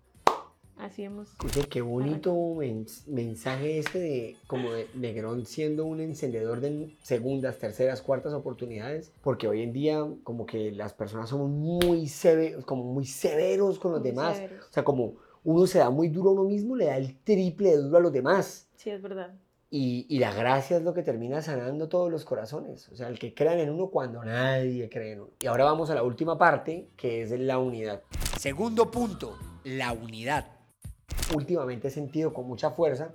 Así 0.78 1.04
hemos. 1.04 1.30
Escuche, 1.30 1.68
qué 1.68 1.80
bonito 1.80 2.34
mensaje 3.06 3.78
este 3.78 3.98
de 3.98 4.36
como 4.46 4.72
de 4.72 4.88
Negrón 4.94 5.46
siendo 5.46 5.86
un 5.86 6.00
encendedor 6.00 6.60
de 6.60 6.94
segundas, 7.02 7.58
terceras, 7.58 8.02
cuartas 8.02 8.34
oportunidades, 8.34 9.10
porque 9.22 9.48
hoy 9.48 9.62
en 9.62 9.72
día 9.72 10.06
como 10.22 10.44
que 10.44 10.70
las 10.72 10.92
personas 10.92 11.30
somos 11.30 11.50
muy 11.50 12.08
severos, 12.08 12.64
como 12.66 12.84
muy 12.84 13.06
severos 13.06 13.78
con 13.78 13.92
los 13.92 14.02
demás. 14.02 14.42
O 14.68 14.72
sea, 14.72 14.84
como 14.84 15.14
uno 15.44 15.66
se 15.66 15.78
da 15.78 15.88
muy 15.88 16.08
duro 16.08 16.30
a 16.30 16.32
uno 16.34 16.44
mismo, 16.44 16.76
le 16.76 16.86
da 16.86 16.96
el 16.98 17.16
triple 17.20 17.70
de 17.70 17.78
duro 17.78 17.96
a 17.96 18.00
los 18.00 18.12
demás. 18.12 18.68
Sí, 18.76 18.90
es 18.90 19.00
verdad. 19.00 19.34
Y, 19.70 20.06
y, 20.08 20.20
la 20.20 20.32
gracia 20.32 20.76
es 20.76 20.84
lo 20.84 20.94
que 20.94 21.02
termina 21.02 21.42
sanando 21.42 21.88
todos 21.88 22.10
los 22.10 22.24
corazones. 22.24 22.88
O 22.90 22.96
sea, 22.96 23.08
el 23.08 23.18
que 23.18 23.34
crean 23.34 23.58
en 23.58 23.70
uno 23.70 23.88
cuando 23.88 24.24
nadie 24.24 24.88
cree 24.88 25.12
en 25.12 25.22
uno. 25.22 25.30
Y 25.40 25.46
ahora 25.46 25.64
vamos 25.64 25.90
a 25.90 25.94
la 25.94 26.04
última 26.04 26.38
parte, 26.38 26.88
que 26.96 27.22
es 27.22 27.32
la 27.32 27.58
unidad. 27.58 28.02
Segundo 28.38 28.90
punto, 28.90 29.36
la 29.64 29.92
unidad 29.92 30.55
últimamente 31.34 31.88
he 31.88 31.90
sentido 31.90 32.32
con 32.32 32.46
mucha 32.46 32.70
fuerza, 32.70 33.12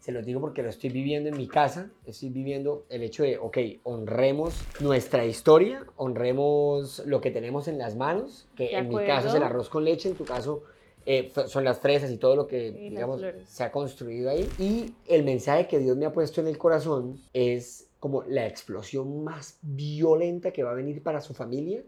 se 0.00 0.12
los 0.12 0.26
digo 0.26 0.40
porque 0.40 0.62
lo 0.62 0.68
estoy 0.68 0.90
viviendo 0.90 1.30
en 1.30 1.36
mi 1.36 1.48
casa, 1.48 1.90
estoy 2.04 2.28
viviendo 2.28 2.84
el 2.90 3.02
hecho 3.02 3.22
de, 3.22 3.38
ok, 3.38 3.56
honremos 3.84 4.54
nuestra 4.80 5.24
historia, 5.24 5.86
honremos 5.96 7.02
lo 7.06 7.22
que 7.22 7.30
tenemos 7.30 7.68
en 7.68 7.78
las 7.78 7.96
manos, 7.96 8.46
que 8.54 8.76
en 8.76 8.88
mi 8.90 8.96
caso 9.06 9.28
es 9.28 9.34
el 9.34 9.42
arroz 9.42 9.70
con 9.70 9.82
leche, 9.82 10.10
en 10.10 10.14
tu 10.14 10.26
caso 10.26 10.62
eh, 11.06 11.32
son 11.46 11.64
las 11.64 11.80
fresas 11.80 12.10
y 12.10 12.18
todo 12.18 12.36
lo 12.36 12.46
que, 12.46 12.70
digamos, 12.70 13.22
se 13.46 13.64
ha 13.64 13.72
construido 13.72 14.28
ahí. 14.28 14.46
Y 14.58 14.94
el 15.06 15.22
mensaje 15.22 15.68
que 15.68 15.78
Dios 15.78 15.96
me 15.96 16.04
ha 16.04 16.12
puesto 16.12 16.42
en 16.42 16.48
el 16.48 16.58
corazón 16.58 17.18
es 17.32 17.88
como 17.98 18.22
la 18.24 18.46
explosión 18.46 19.24
más 19.24 19.58
violenta 19.62 20.50
que 20.50 20.62
va 20.62 20.72
a 20.72 20.74
venir 20.74 21.02
para 21.02 21.22
su 21.22 21.32
familia, 21.32 21.82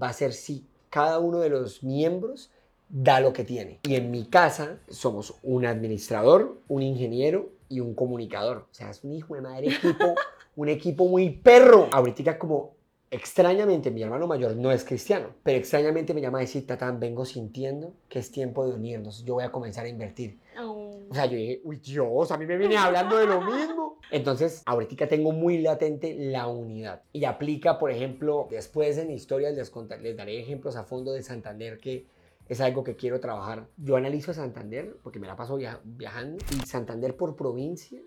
va 0.00 0.10
a 0.10 0.12
ser 0.12 0.32
si 0.32 0.64
cada 0.88 1.18
uno 1.18 1.40
de 1.40 1.48
los 1.48 1.82
miembros 1.82 2.50
da 2.88 3.20
lo 3.20 3.32
que 3.32 3.44
tiene. 3.44 3.80
Y 3.82 3.94
en 3.96 4.10
mi 4.10 4.26
casa 4.26 4.78
somos 4.88 5.34
un 5.42 5.66
administrador, 5.66 6.60
un 6.68 6.82
ingeniero 6.82 7.50
y 7.68 7.80
un 7.80 7.94
comunicador. 7.94 8.66
O 8.70 8.74
sea, 8.74 8.90
es 8.90 9.02
un 9.04 9.12
hijo 9.12 9.34
de 9.34 9.40
madre 9.40 9.68
equipo 9.68 10.14
un 10.56 10.68
equipo 10.68 11.06
muy 11.06 11.30
perro. 11.30 11.88
Ahorita 11.92 12.38
como 12.38 12.74
extrañamente 13.10 13.90
mi 13.90 14.02
hermano 14.02 14.26
mayor 14.26 14.56
no 14.56 14.72
es 14.72 14.84
cristiano, 14.84 15.28
pero 15.42 15.58
extrañamente 15.58 16.12
me 16.12 16.20
llama 16.20 16.38
a 16.38 16.40
decir, 16.40 16.66
Tatán, 16.66 16.98
vengo 16.98 17.24
sintiendo 17.24 17.94
que 18.08 18.18
es 18.18 18.32
tiempo 18.32 18.66
de 18.66 18.74
unirnos, 18.74 19.24
yo 19.24 19.34
voy 19.34 19.44
a 19.44 19.52
comenzar 19.52 19.86
a 19.86 19.88
invertir. 19.88 20.40
Oh. 20.60 21.02
O 21.08 21.14
sea, 21.14 21.26
yo 21.26 21.36
dije, 21.36 21.60
uy 21.62 21.76
Dios, 21.76 22.32
a 22.32 22.36
mí 22.36 22.46
me 22.46 22.56
viene 22.56 22.76
hablando 22.76 23.16
de 23.16 23.26
lo 23.26 23.40
mismo. 23.42 23.98
Entonces, 24.10 24.62
ahorita 24.66 25.08
tengo 25.08 25.32
muy 25.32 25.58
latente 25.58 26.14
la 26.18 26.48
unidad. 26.48 27.02
Y 27.12 27.24
aplica, 27.24 27.78
por 27.78 27.90
ejemplo, 27.90 28.48
después 28.50 28.98
en 28.98 29.10
historias 29.10 29.54
les, 29.54 29.72
les 30.00 30.16
daré 30.16 30.40
ejemplos 30.40 30.76
a 30.76 30.84
fondo 30.84 31.12
de 31.12 31.22
Santander 31.22 31.78
que 31.78 32.06
es 32.48 32.60
algo 32.60 32.84
que 32.84 32.96
quiero 32.96 33.20
trabajar. 33.20 33.66
Yo 33.76 33.96
analizo 33.96 34.30
a 34.30 34.34
Santander 34.34 34.96
porque 35.02 35.18
me 35.18 35.26
la 35.26 35.36
paso 35.36 35.56
via- 35.56 35.80
viajando 35.84 36.38
y 36.52 36.66
Santander 36.66 37.16
por 37.16 37.36
provincia 37.36 38.00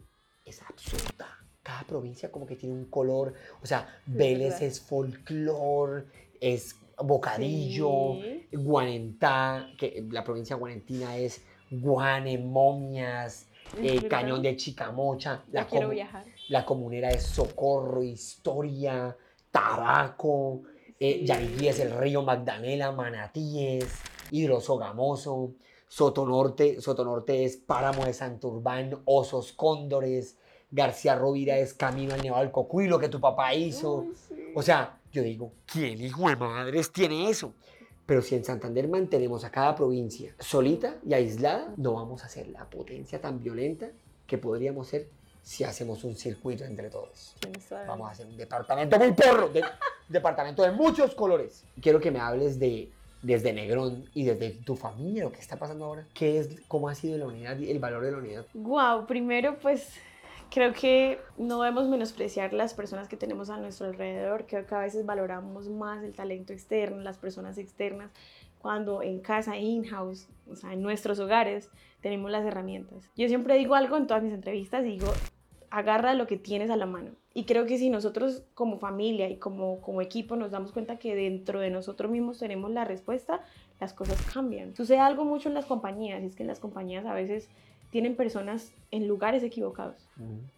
es 0.45 0.61
absurda. 0.61 1.27
Cada 1.63 1.83
provincia 1.83 2.31
como 2.31 2.45
que 2.45 2.55
tiene 2.55 2.73
un 2.75 2.85
color, 2.85 3.33
o 3.61 3.65
sea, 3.65 4.01
es 4.07 4.13
Vélez 4.15 4.61
es 4.61 4.79
folclor, 4.81 6.07
es 6.39 6.75
bocadillo, 6.97 8.15
Sí. 8.21 8.47
Guanentá, 8.53 9.67
que 9.77 10.05
la 10.11 10.23
provincia 10.23 10.55
guanentina 10.55 11.15
es 11.17 11.41
Guane, 11.71 12.37
Momias, 12.37 13.45
Es 13.77 14.03
eh. 14.03 14.07
Cañón 14.07 14.41
de 14.41 14.55
Chicamocha, 14.55 15.43
la, 15.51 15.65
viajar. 15.65 16.25
la 16.47 16.65
comunera 16.65 17.11
es 17.11 17.21
Socorro, 17.23 18.01
Historia, 18.01 19.15
Tabaco, 19.51 20.63
eh, 20.99 21.19
Sí. 21.19 21.25
Yariguí 21.27 21.67
es 21.67 21.79
el 21.79 21.91
río 21.97 22.23
Magdalena, 22.23 22.91
Manatíes, 22.91 23.99
Hidrosogamoso, 24.31 25.53
Sotonorte, 25.87 26.79
Sotonorte 26.81 27.43
es 27.45 27.57
Páramo 27.57 28.05
de 28.05 28.13
Santurbán, 28.13 28.99
Osos 29.05 29.53
Cóndores, 29.53 30.37
García 30.71 31.15
Rovira 31.15 31.57
es 31.57 31.73
Camino 31.73 32.13
al 32.13 32.21
Nevado 32.21 32.43
del 32.43 32.51
Cocuilo 32.51 32.99
que 32.99 33.09
tu 33.09 33.19
papá 33.19 33.53
hizo. 33.55 34.05
Ay, 34.07 34.13
sí. 34.27 34.35
O 34.55 34.61
sea, 34.61 34.99
yo 35.11 35.23
digo, 35.23 35.51
¿quién 35.65 35.99
hijo 35.99 36.29
de 36.29 36.35
madres 36.35 36.91
tiene 36.93 37.29
eso? 37.29 37.53
Pero 38.05 38.21
si 38.21 38.35
en 38.35 38.45
Santander 38.45 38.87
mantenemos 38.87 39.43
a 39.43 39.51
cada 39.51 39.75
provincia 39.75 40.33
solita 40.39 40.97
y 41.05 41.13
aislada, 41.13 41.73
no 41.77 41.93
vamos 41.93 42.23
a 42.23 42.29
ser 42.29 42.47
la 42.49 42.69
potencia 42.69 43.19
tan 43.21 43.39
violenta 43.39 43.89
que 44.27 44.37
podríamos 44.37 44.87
ser 44.87 45.09
si 45.41 45.63
hacemos 45.63 46.03
un 46.03 46.15
circuito 46.15 46.63
entre 46.65 46.89
todos. 46.89 47.35
Vamos 47.87 48.07
a 48.09 48.11
hacer 48.11 48.27
un 48.27 48.37
departamento 48.37 48.97
muy 48.99 49.11
porro, 49.13 49.49
de- 49.49 49.63
departamento 50.07 50.61
de 50.63 50.71
muchos 50.71 51.15
colores. 51.15 51.63
Quiero 51.81 51.99
que 51.99 52.11
me 52.11 52.19
hables 52.19 52.59
de 52.59 52.91
desde 53.21 53.53
Negrón 53.53 54.05
y 54.13 54.23
desde 54.23 54.51
tu 54.51 54.75
familia, 54.75 55.23
lo 55.23 55.31
que 55.31 55.39
está 55.39 55.57
pasando 55.57 55.85
ahora. 55.85 56.05
¿Qué 56.13 56.39
es, 56.39 56.61
cómo 56.67 56.89
ha 56.89 56.95
sido 56.95 57.17
la 57.17 57.27
unidad 57.27 57.57
y 57.59 57.69
el 57.69 57.79
valor 57.79 58.03
de 58.03 58.11
la 58.11 58.17
unidad? 58.17 58.45
Guau, 58.53 59.05
primero 59.05 59.57
pues 59.59 59.93
creo 60.49 60.73
que 60.73 61.19
no 61.37 61.61
debemos 61.61 61.87
menospreciar 61.87 62.53
las 62.53 62.73
personas 62.73 63.07
que 63.07 63.17
tenemos 63.17 63.49
a 63.49 63.57
nuestro 63.57 63.87
alrededor, 63.87 64.45
creo 64.47 64.65
que 64.65 64.75
a 64.75 64.79
veces 64.79 65.05
valoramos 65.05 65.69
más 65.69 66.03
el 66.03 66.13
talento 66.13 66.53
externo, 66.53 67.01
las 67.01 67.17
personas 67.17 67.57
externas, 67.57 68.11
cuando 68.59 69.01
en 69.01 69.19
casa, 69.19 69.57
in-house, 69.57 70.27
o 70.49 70.55
sea, 70.55 70.73
en 70.73 70.81
nuestros 70.81 71.19
hogares, 71.19 71.69
tenemos 72.01 72.31
las 72.31 72.45
herramientas. 72.45 73.09
Yo 73.15 73.27
siempre 73.27 73.57
digo 73.57 73.75
algo 73.75 73.97
en 73.97 74.07
todas 74.07 74.23
mis 74.23 74.33
entrevistas, 74.33 74.83
digo, 74.83 75.07
agarra 75.69 76.13
lo 76.13 76.27
que 76.27 76.37
tienes 76.37 76.69
a 76.69 76.75
la 76.75 76.85
mano. 76.85 77.11
Y 77.33 77.43
creo 77.45 77.65
que 77.65 77.77
si 77.77 77.89
nosotros 77.89 78.43
como 78.55 78.79
familia 78.79 79.29
y 79.29 79.37
como, 79.37 79.81
como 79.81 80.01
equipo 80.01 80.35
nos 80.35 80.51
damos 80.51 80.71
cuenta 80.71 80.97
que 80.97 81.15
dentro 81.15 81.59
de 81.59 81.69
nosotros 81.69 82.11
mismos 82.11 82.39
tenemos 82.39 82.71
la 82.71 82.85
respuesta, 82.85 83.41
las 83.79 83.93
cosas 83.93 84.19
cambian. 84.33 84.75
Sucede 84.75 84.99
algo 84.99 85.25
mucho 85.25 85.47
en 85.47 85.55
las 85.55 85.65
compañías, 85.65 86.23
y 86.23 86.25
es 86.25 86.35
que 86.35 86.43
en 86.43 86.47
las 86.47 86.59
compañías 86.59 87.05
a 87.05 87.13
veces 87.13 87.47
tienen 87.91 88.15
personas 88.15 88.73
en 88.91 89.07
lugares 89.07 89.43
equivocados 89.43 90.07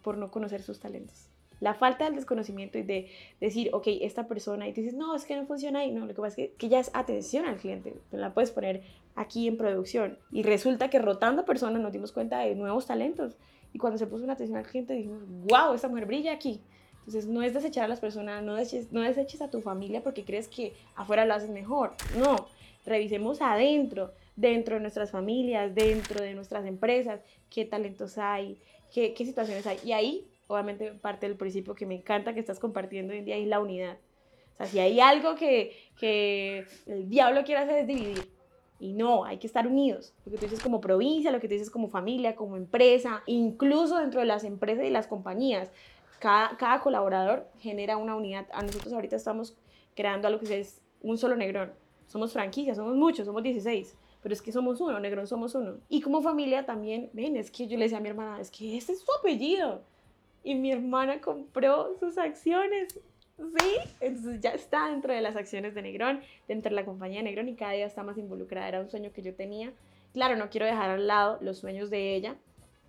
por 0.02 0.18
no 0.18 0.30
conocer 0.30 0.62
sus 0.62 0.80
talentos. 0.80 1.28
La 1.60 1.74
falta 1.74 2.06
del 2.06 2.16
desconocimiento 2.16 2.76
y 2.78 2.82
de 2.82 3.08
decir, 3.40 3.70
ok, 3.72 3.86
esta 4.00 4.26
persona, 4.26 4.66
y 4.66 4.72
tú 4.72 4.80
dices, 4.80 4.96
no, 4.96 5.14
es 5.14 5.24
que 5.24 5.36
no 5.36 5.46
funciona 5.46 5.80
ahí. 5.80 5.92
No, 5.92 6.06
lo 6.06 6.14
que 6.14 6.20
pasa 6.20 6.28
es 6.28 6.34
que, 6.34 6.54
que 6.56 6.68
ya 6.68 6.80
es 6.80 6.90
atención 6.92 7.46
al 7.46 7.56
cliente. 7.56 7.94
Tú 8.10 8.16
la 8.16 8.34
puedes 8.34 8.50
poner 8.50 8.82
aquí 9.14 9.46
en 9.46 9.56
producción. 9.56 10.18
Y 10.32 10.42
resulta 10.42 10.90
que 10.90 10.98
rotando 10.98 11.44
personas 11.44 11.80
nos 11.80 11.92
dimos 11.92 12.10
cuenta 12.10 12.40
de 12.40 12.56
nuevos 12.56 12.86
talentos. 12.86 13.36
Y 13.72 13.78
cuando 13.78 13.98
se 13.98 14.06
puso 14.06 14.24
una 14.24 14.34
atención 14.34 14.58
al 14.58 14.66
cliente, 14.66 14.94
dijimos, 14.94 15.22
wow, 15.26 15.74
esta 15.74 15.88
mujer 15.88 16.06
brilla 16.06 16.32
aquí. 16.32 16.60
Entonces, 16.98 17.26
no 17.26 17.42
es 17.42 17.52
desechar 17.52 17.84
a 17.84 17.88
las 17.88 18.00
personas, 18.00 18.42
no 18.44 18.54
deseches, 18.54 18.92
no 18.92 19.00
deseches 19.00 19.42
a 19.42 19.50
tu 19.50 19.60
familia 19.60 20.02
porque 20.02 20.24
crees 20.24 20.46
que 20.46 20.72
afuera 20.94 21.24
lo 21.24 21.34
haces 21.34 21.50
mejor. 21.50 21.92
No, 22.16 22.46
revisemos 22.86 23.40
adentro, 23.42 24.12
dentro 24.36 24.76
de 24.76 24.80
nuestras 24.80 25.10
familias, 25.10 25.74
dentro 25.74 26.22
de 26.22 26.34
nuestras 26.34 26.64
empresas, 26.64 27.20
qué 27.50 27.64
talentos 27.64 28.18
hay, 28.18 28.58
qué, 28.92 29.14
qué 29.14 29.24
situaciones 29.24 29.66
hay. 29.66 29.78
Y 29.84 29.92
ahí, 29.92 30.28
obviamente, 30.46 30.92
parte 30.92 31.26
del 31.26 31.36
principio 31.36 31.74
que 31.74 31.86
me 31.86 31.96
encanta 31.96 32.34
que 32.34 32.40
estás 32.40 32.60
compartiendo 32.60 33.12
hoy 33.12 33.18
en 33.18 33.24
día 33.24 33.36
es 33.36 33.48
la 33.48 33.58
unidad. 33.58 33.96
O 34.54 34.56
sea, 34.58 34.66
si 34.66 34.78
hay 34.78 35.00
algo 35.00 35.34
que, 35.34 35.76
que 35.98 36.66
el 36.86 37.08
diablo 37.08 37.42
quiere 37.42 37.62
hacer 37.62 37.78
es 37.80 37.86
dividir. 37.86 38.28
Y 38.82 38.94
no, 38.94 39.24
hay 39.24 39.38
que 39.38 39.46
estar 39.46 39.66
unidos. 39.66 40.12
Lo 40.24 40.32
que 40.32 40.38
tú 40.38 40.44
dices 40.46 40.60
como 40.60 40.80
provincia, 40.80 41.30
lo 41.30 41.40
que 41.40 41.46
tú 41.46 41.54
dices 41.54 41.70
como 41.70 41.88
familia, 41.88 42.34
como 42.34 42.56
empresa, 42.56 43.22
incluso 43.26 43.98
dentro 43.98 44.20
de 44.20 44.26
las 44.26 44.42
empresas 44.42 44.84
y 44.84 44.90
las 44.90 45.06
compañías. 45.06 45.70
Cada, 46.18 46.56
cada 46.56 46.80
colaborador 46.80 47.46
genera 47.58 47.96
una 47.96 48.16
unidad. 48.16 48.46
A 48.52 48.62
nosotros 48.62 48.92
ahorita 48.92 49.16
estamos 49.16 49.56
creando 49.94 50.26
algo 50.26 50.40
que 50.40 50.58
es 50.58 50.80
un 51.00 51.16
solo 51.16 51.36
negrón. 51.36 51.72
Somos 52.06 52.32
franquicias, 52.32 52.76
somos 52.76 52.96
muchos, 52.96 53.24
somos 53.24 53.42
16 53.42 53.96
pero 54.22 54.34
es 54.34 54.40
que 54.40 54.52
somos 54.52 54.80
uno, 54.80 55.00
Negrón 55.00 55.26
somos 55.26 55.54
uno. 55.56 55.78
Y 55.88 56.00
como 56.00 56.22
familia 56.22 56.64
también, 56.64 57.10
ven, 57.12 57.36
es 57.36 57.50
que 57.50 57.66
yo 57.66 57.76
le 57.76 57.84
decía 57.84 57.98
a 57.98 58.00
mi 58.00 58.08
hermana, 58.08 58.40
es 58.40 58.52
que 58.52 58.76
ese 58.76 58.92
es 58.92 59.00
su 59.00 59.12
apellido. 59.18 59.82
Y 60.44 60.54
mi 60.54 60.70
hermana 60.70 61.20
compró 61.20 61.96
sus 61.98 62.16
acciones, 62.18 63.00
¿sí? 63.58 63.90
Entonces 64.00 64.40
ya 64.40 64.50
está 64.50 64.90
dentro 64.90 65.12
de 65.12 65.20
las 65.20 65.36
acciones 65.36 65.74
de 65.74 65.82
Negrón, 65.82 66.20
dentro 66.48 66.70
de 66.70 66.76
la 66.76 66.84
compañía 66.84 67.18
de 67.18 67.24
Negrón 67.24 67.48
y 67.48 67.56
cada 67.56 67.72
día 67.72 67.86
está 67.86 68.02
más 68.02 68.18
involucrada. 68.18 68.68
Era 68.68 68.80
un 68.80 68.88
sueño 68.88 69.12
que 69.12 69.22
yo 69.22 69.34
tenía. 69.34 69.72
Claro, 70.12 70.36
no 70.36 70.50
quiero 70.50 70.66
dejar 70.66 70.90
al 70.90 71.06
lado 71.06 71.38
los 71.40 71.58
sueños 71.58 71.90
de 71.90 72.14
ella. 72.14 72.36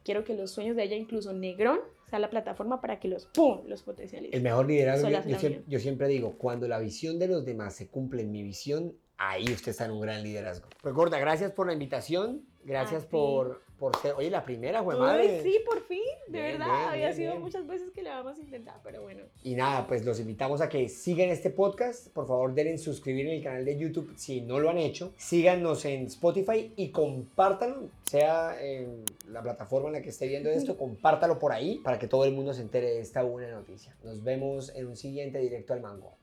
Quiero 0.03 0.23
que 0.23 0.33
los 0.33 0.51
sueños 0.51 0.75
de 0.75 0.83
ella, 0.83 0.97
incluso 0.97 1.31
Negrón, 1.31 1.79
sea 2.09 2.19
la 2.19 2.29
plataforma 2.29 2.81
para 2.81 2.99
que 2.99 3.07
los, 3.07 3.25
¡pum!, 3.27 3.61
los 3.67 3.83
potencialice. 3.83 4.35
El 4.35 4.43
mejor 4.43 4.67
liderazgo, 4.67 5.09
yo, 5.09 5.23
yo 5.25 5.39
siempre, 5.39 5.63
yo 5.65 5.79
siempre 5.79 6.07
digo, 6.07 6.37
cuando 6.37 6.67
la 6.67 6.79
visión 6.79 7.17
de 7.19 7.27
los 7.27 7.45
demás 7.45 7.75
se 7.75 7.87
cumple 7.87 8.23
en 8.23 8.31
mi 8.31 8.43
visión, 8.43 8.97
ahí 9.17 9.45
usted 9.45 9.71
está 9.71 9.85
en 9.85 9.91
un 9.91 10.01
gran 10.01 10.21
liderazgo. 10.23 10.67
Pues 10.81 10.93
Gorda, 10.93 11.17
gracias 11.19 11.51
por 11.51 11.67
la 11.67 11.73
invitación, 11.73 12.45
gracias 12.63 13.05
por, 13.05 13.61
por 13.77 13.95
ser, 13.97 14.13
oye, 14.17 14.29
la 14.29 14.43
primera, 14.43 14.81
güey, 14.81 14.97
madre. 14.97 15.41
sí, 15.41 15.57
por 15.65 15.81
fin, 15.87 16.03
de 16.33 16.41
Bien, 16.41 16.59
verdad. 16.59 16.65
bien, 16.75 16.89
Había 16.89 17.05
bien, 17.05 17.15
sido 17.15 17.31
bien. 17.31 17.41
muchas 17.43 17.65
veces 17.67 17.91
que 17.91 18.03
lo 18.03 18.11
habíamos 18.11 18.39
intentado, 18.39 18.79
pero 18.83 19.01
bueno. 19.03 19.21
Y 19.43 19.55
nada, 19.55 19.87
pues 19.87 20.03
los 20.03 20.19
invitamos 20.19 20.59
a 20.61 20.67
que 20.69 20.89
sigan 20.89 21.29
este 21.29 21.49
podcast. 21.49 22.09
Por 22.09 22.27
favor, 22.27 22.53
denle 22.53 22.71
en 22.71 22.79
suscribir 22.79 23.27
en 23.27 23.33
el 23.33 23.43
canal 23.43 23.63
de 23.63 23.77
YouTube 23.77 24.13
si 24.17 24.41
no 24.41 24.59
lo 24.59 24.69
han 24.69 24.77
hecho. 24.77 25.13
Síganos 25.17 25.85
en 25.85 26.07
Spotify 26.07 26.73
y 26.75 26.89
compártanlo, 26.89 27.89
sea 28.03 28.61
en 28.61 29.03
la 29.29 29.41
plataforma 29.41 29.87
en 29.87 29.93
la 29.93 30.01
que 30.01 30.09
esté 30.09 30.27
viendo 30.27 30.49
esto, 30.49 30.77
compártalo 30.77 31.39
por 31.39 31.51
ahí 31.53 31.79
para 31.83 31.97
que 31.97 32.07
todo 32.07 32.25
el 32.25 32.33
mundo 32.33 32.53
se 32.53 32.61
entere 32.61 32.87
de 32.91 32.99
esta 32.99 33.23
buena 33.23 33.51
noticia. 33.51 33.95
Nos 34.03 34.23
vemos 34.23 34.73
en 34.75 34.87
un 34.87 34.97
siguiente 34.97 35.39
directo 35.39 35.73
al 35.73 35.81
mango. 35.81 36.17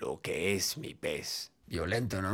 Lo 0.00 0.20
que 0.20 0.54
es 0.54 0.78
mi 0.78 0.94
pez. 0.94 1.52
Violento, 1.66 2.22
¿no? 2.22 2.26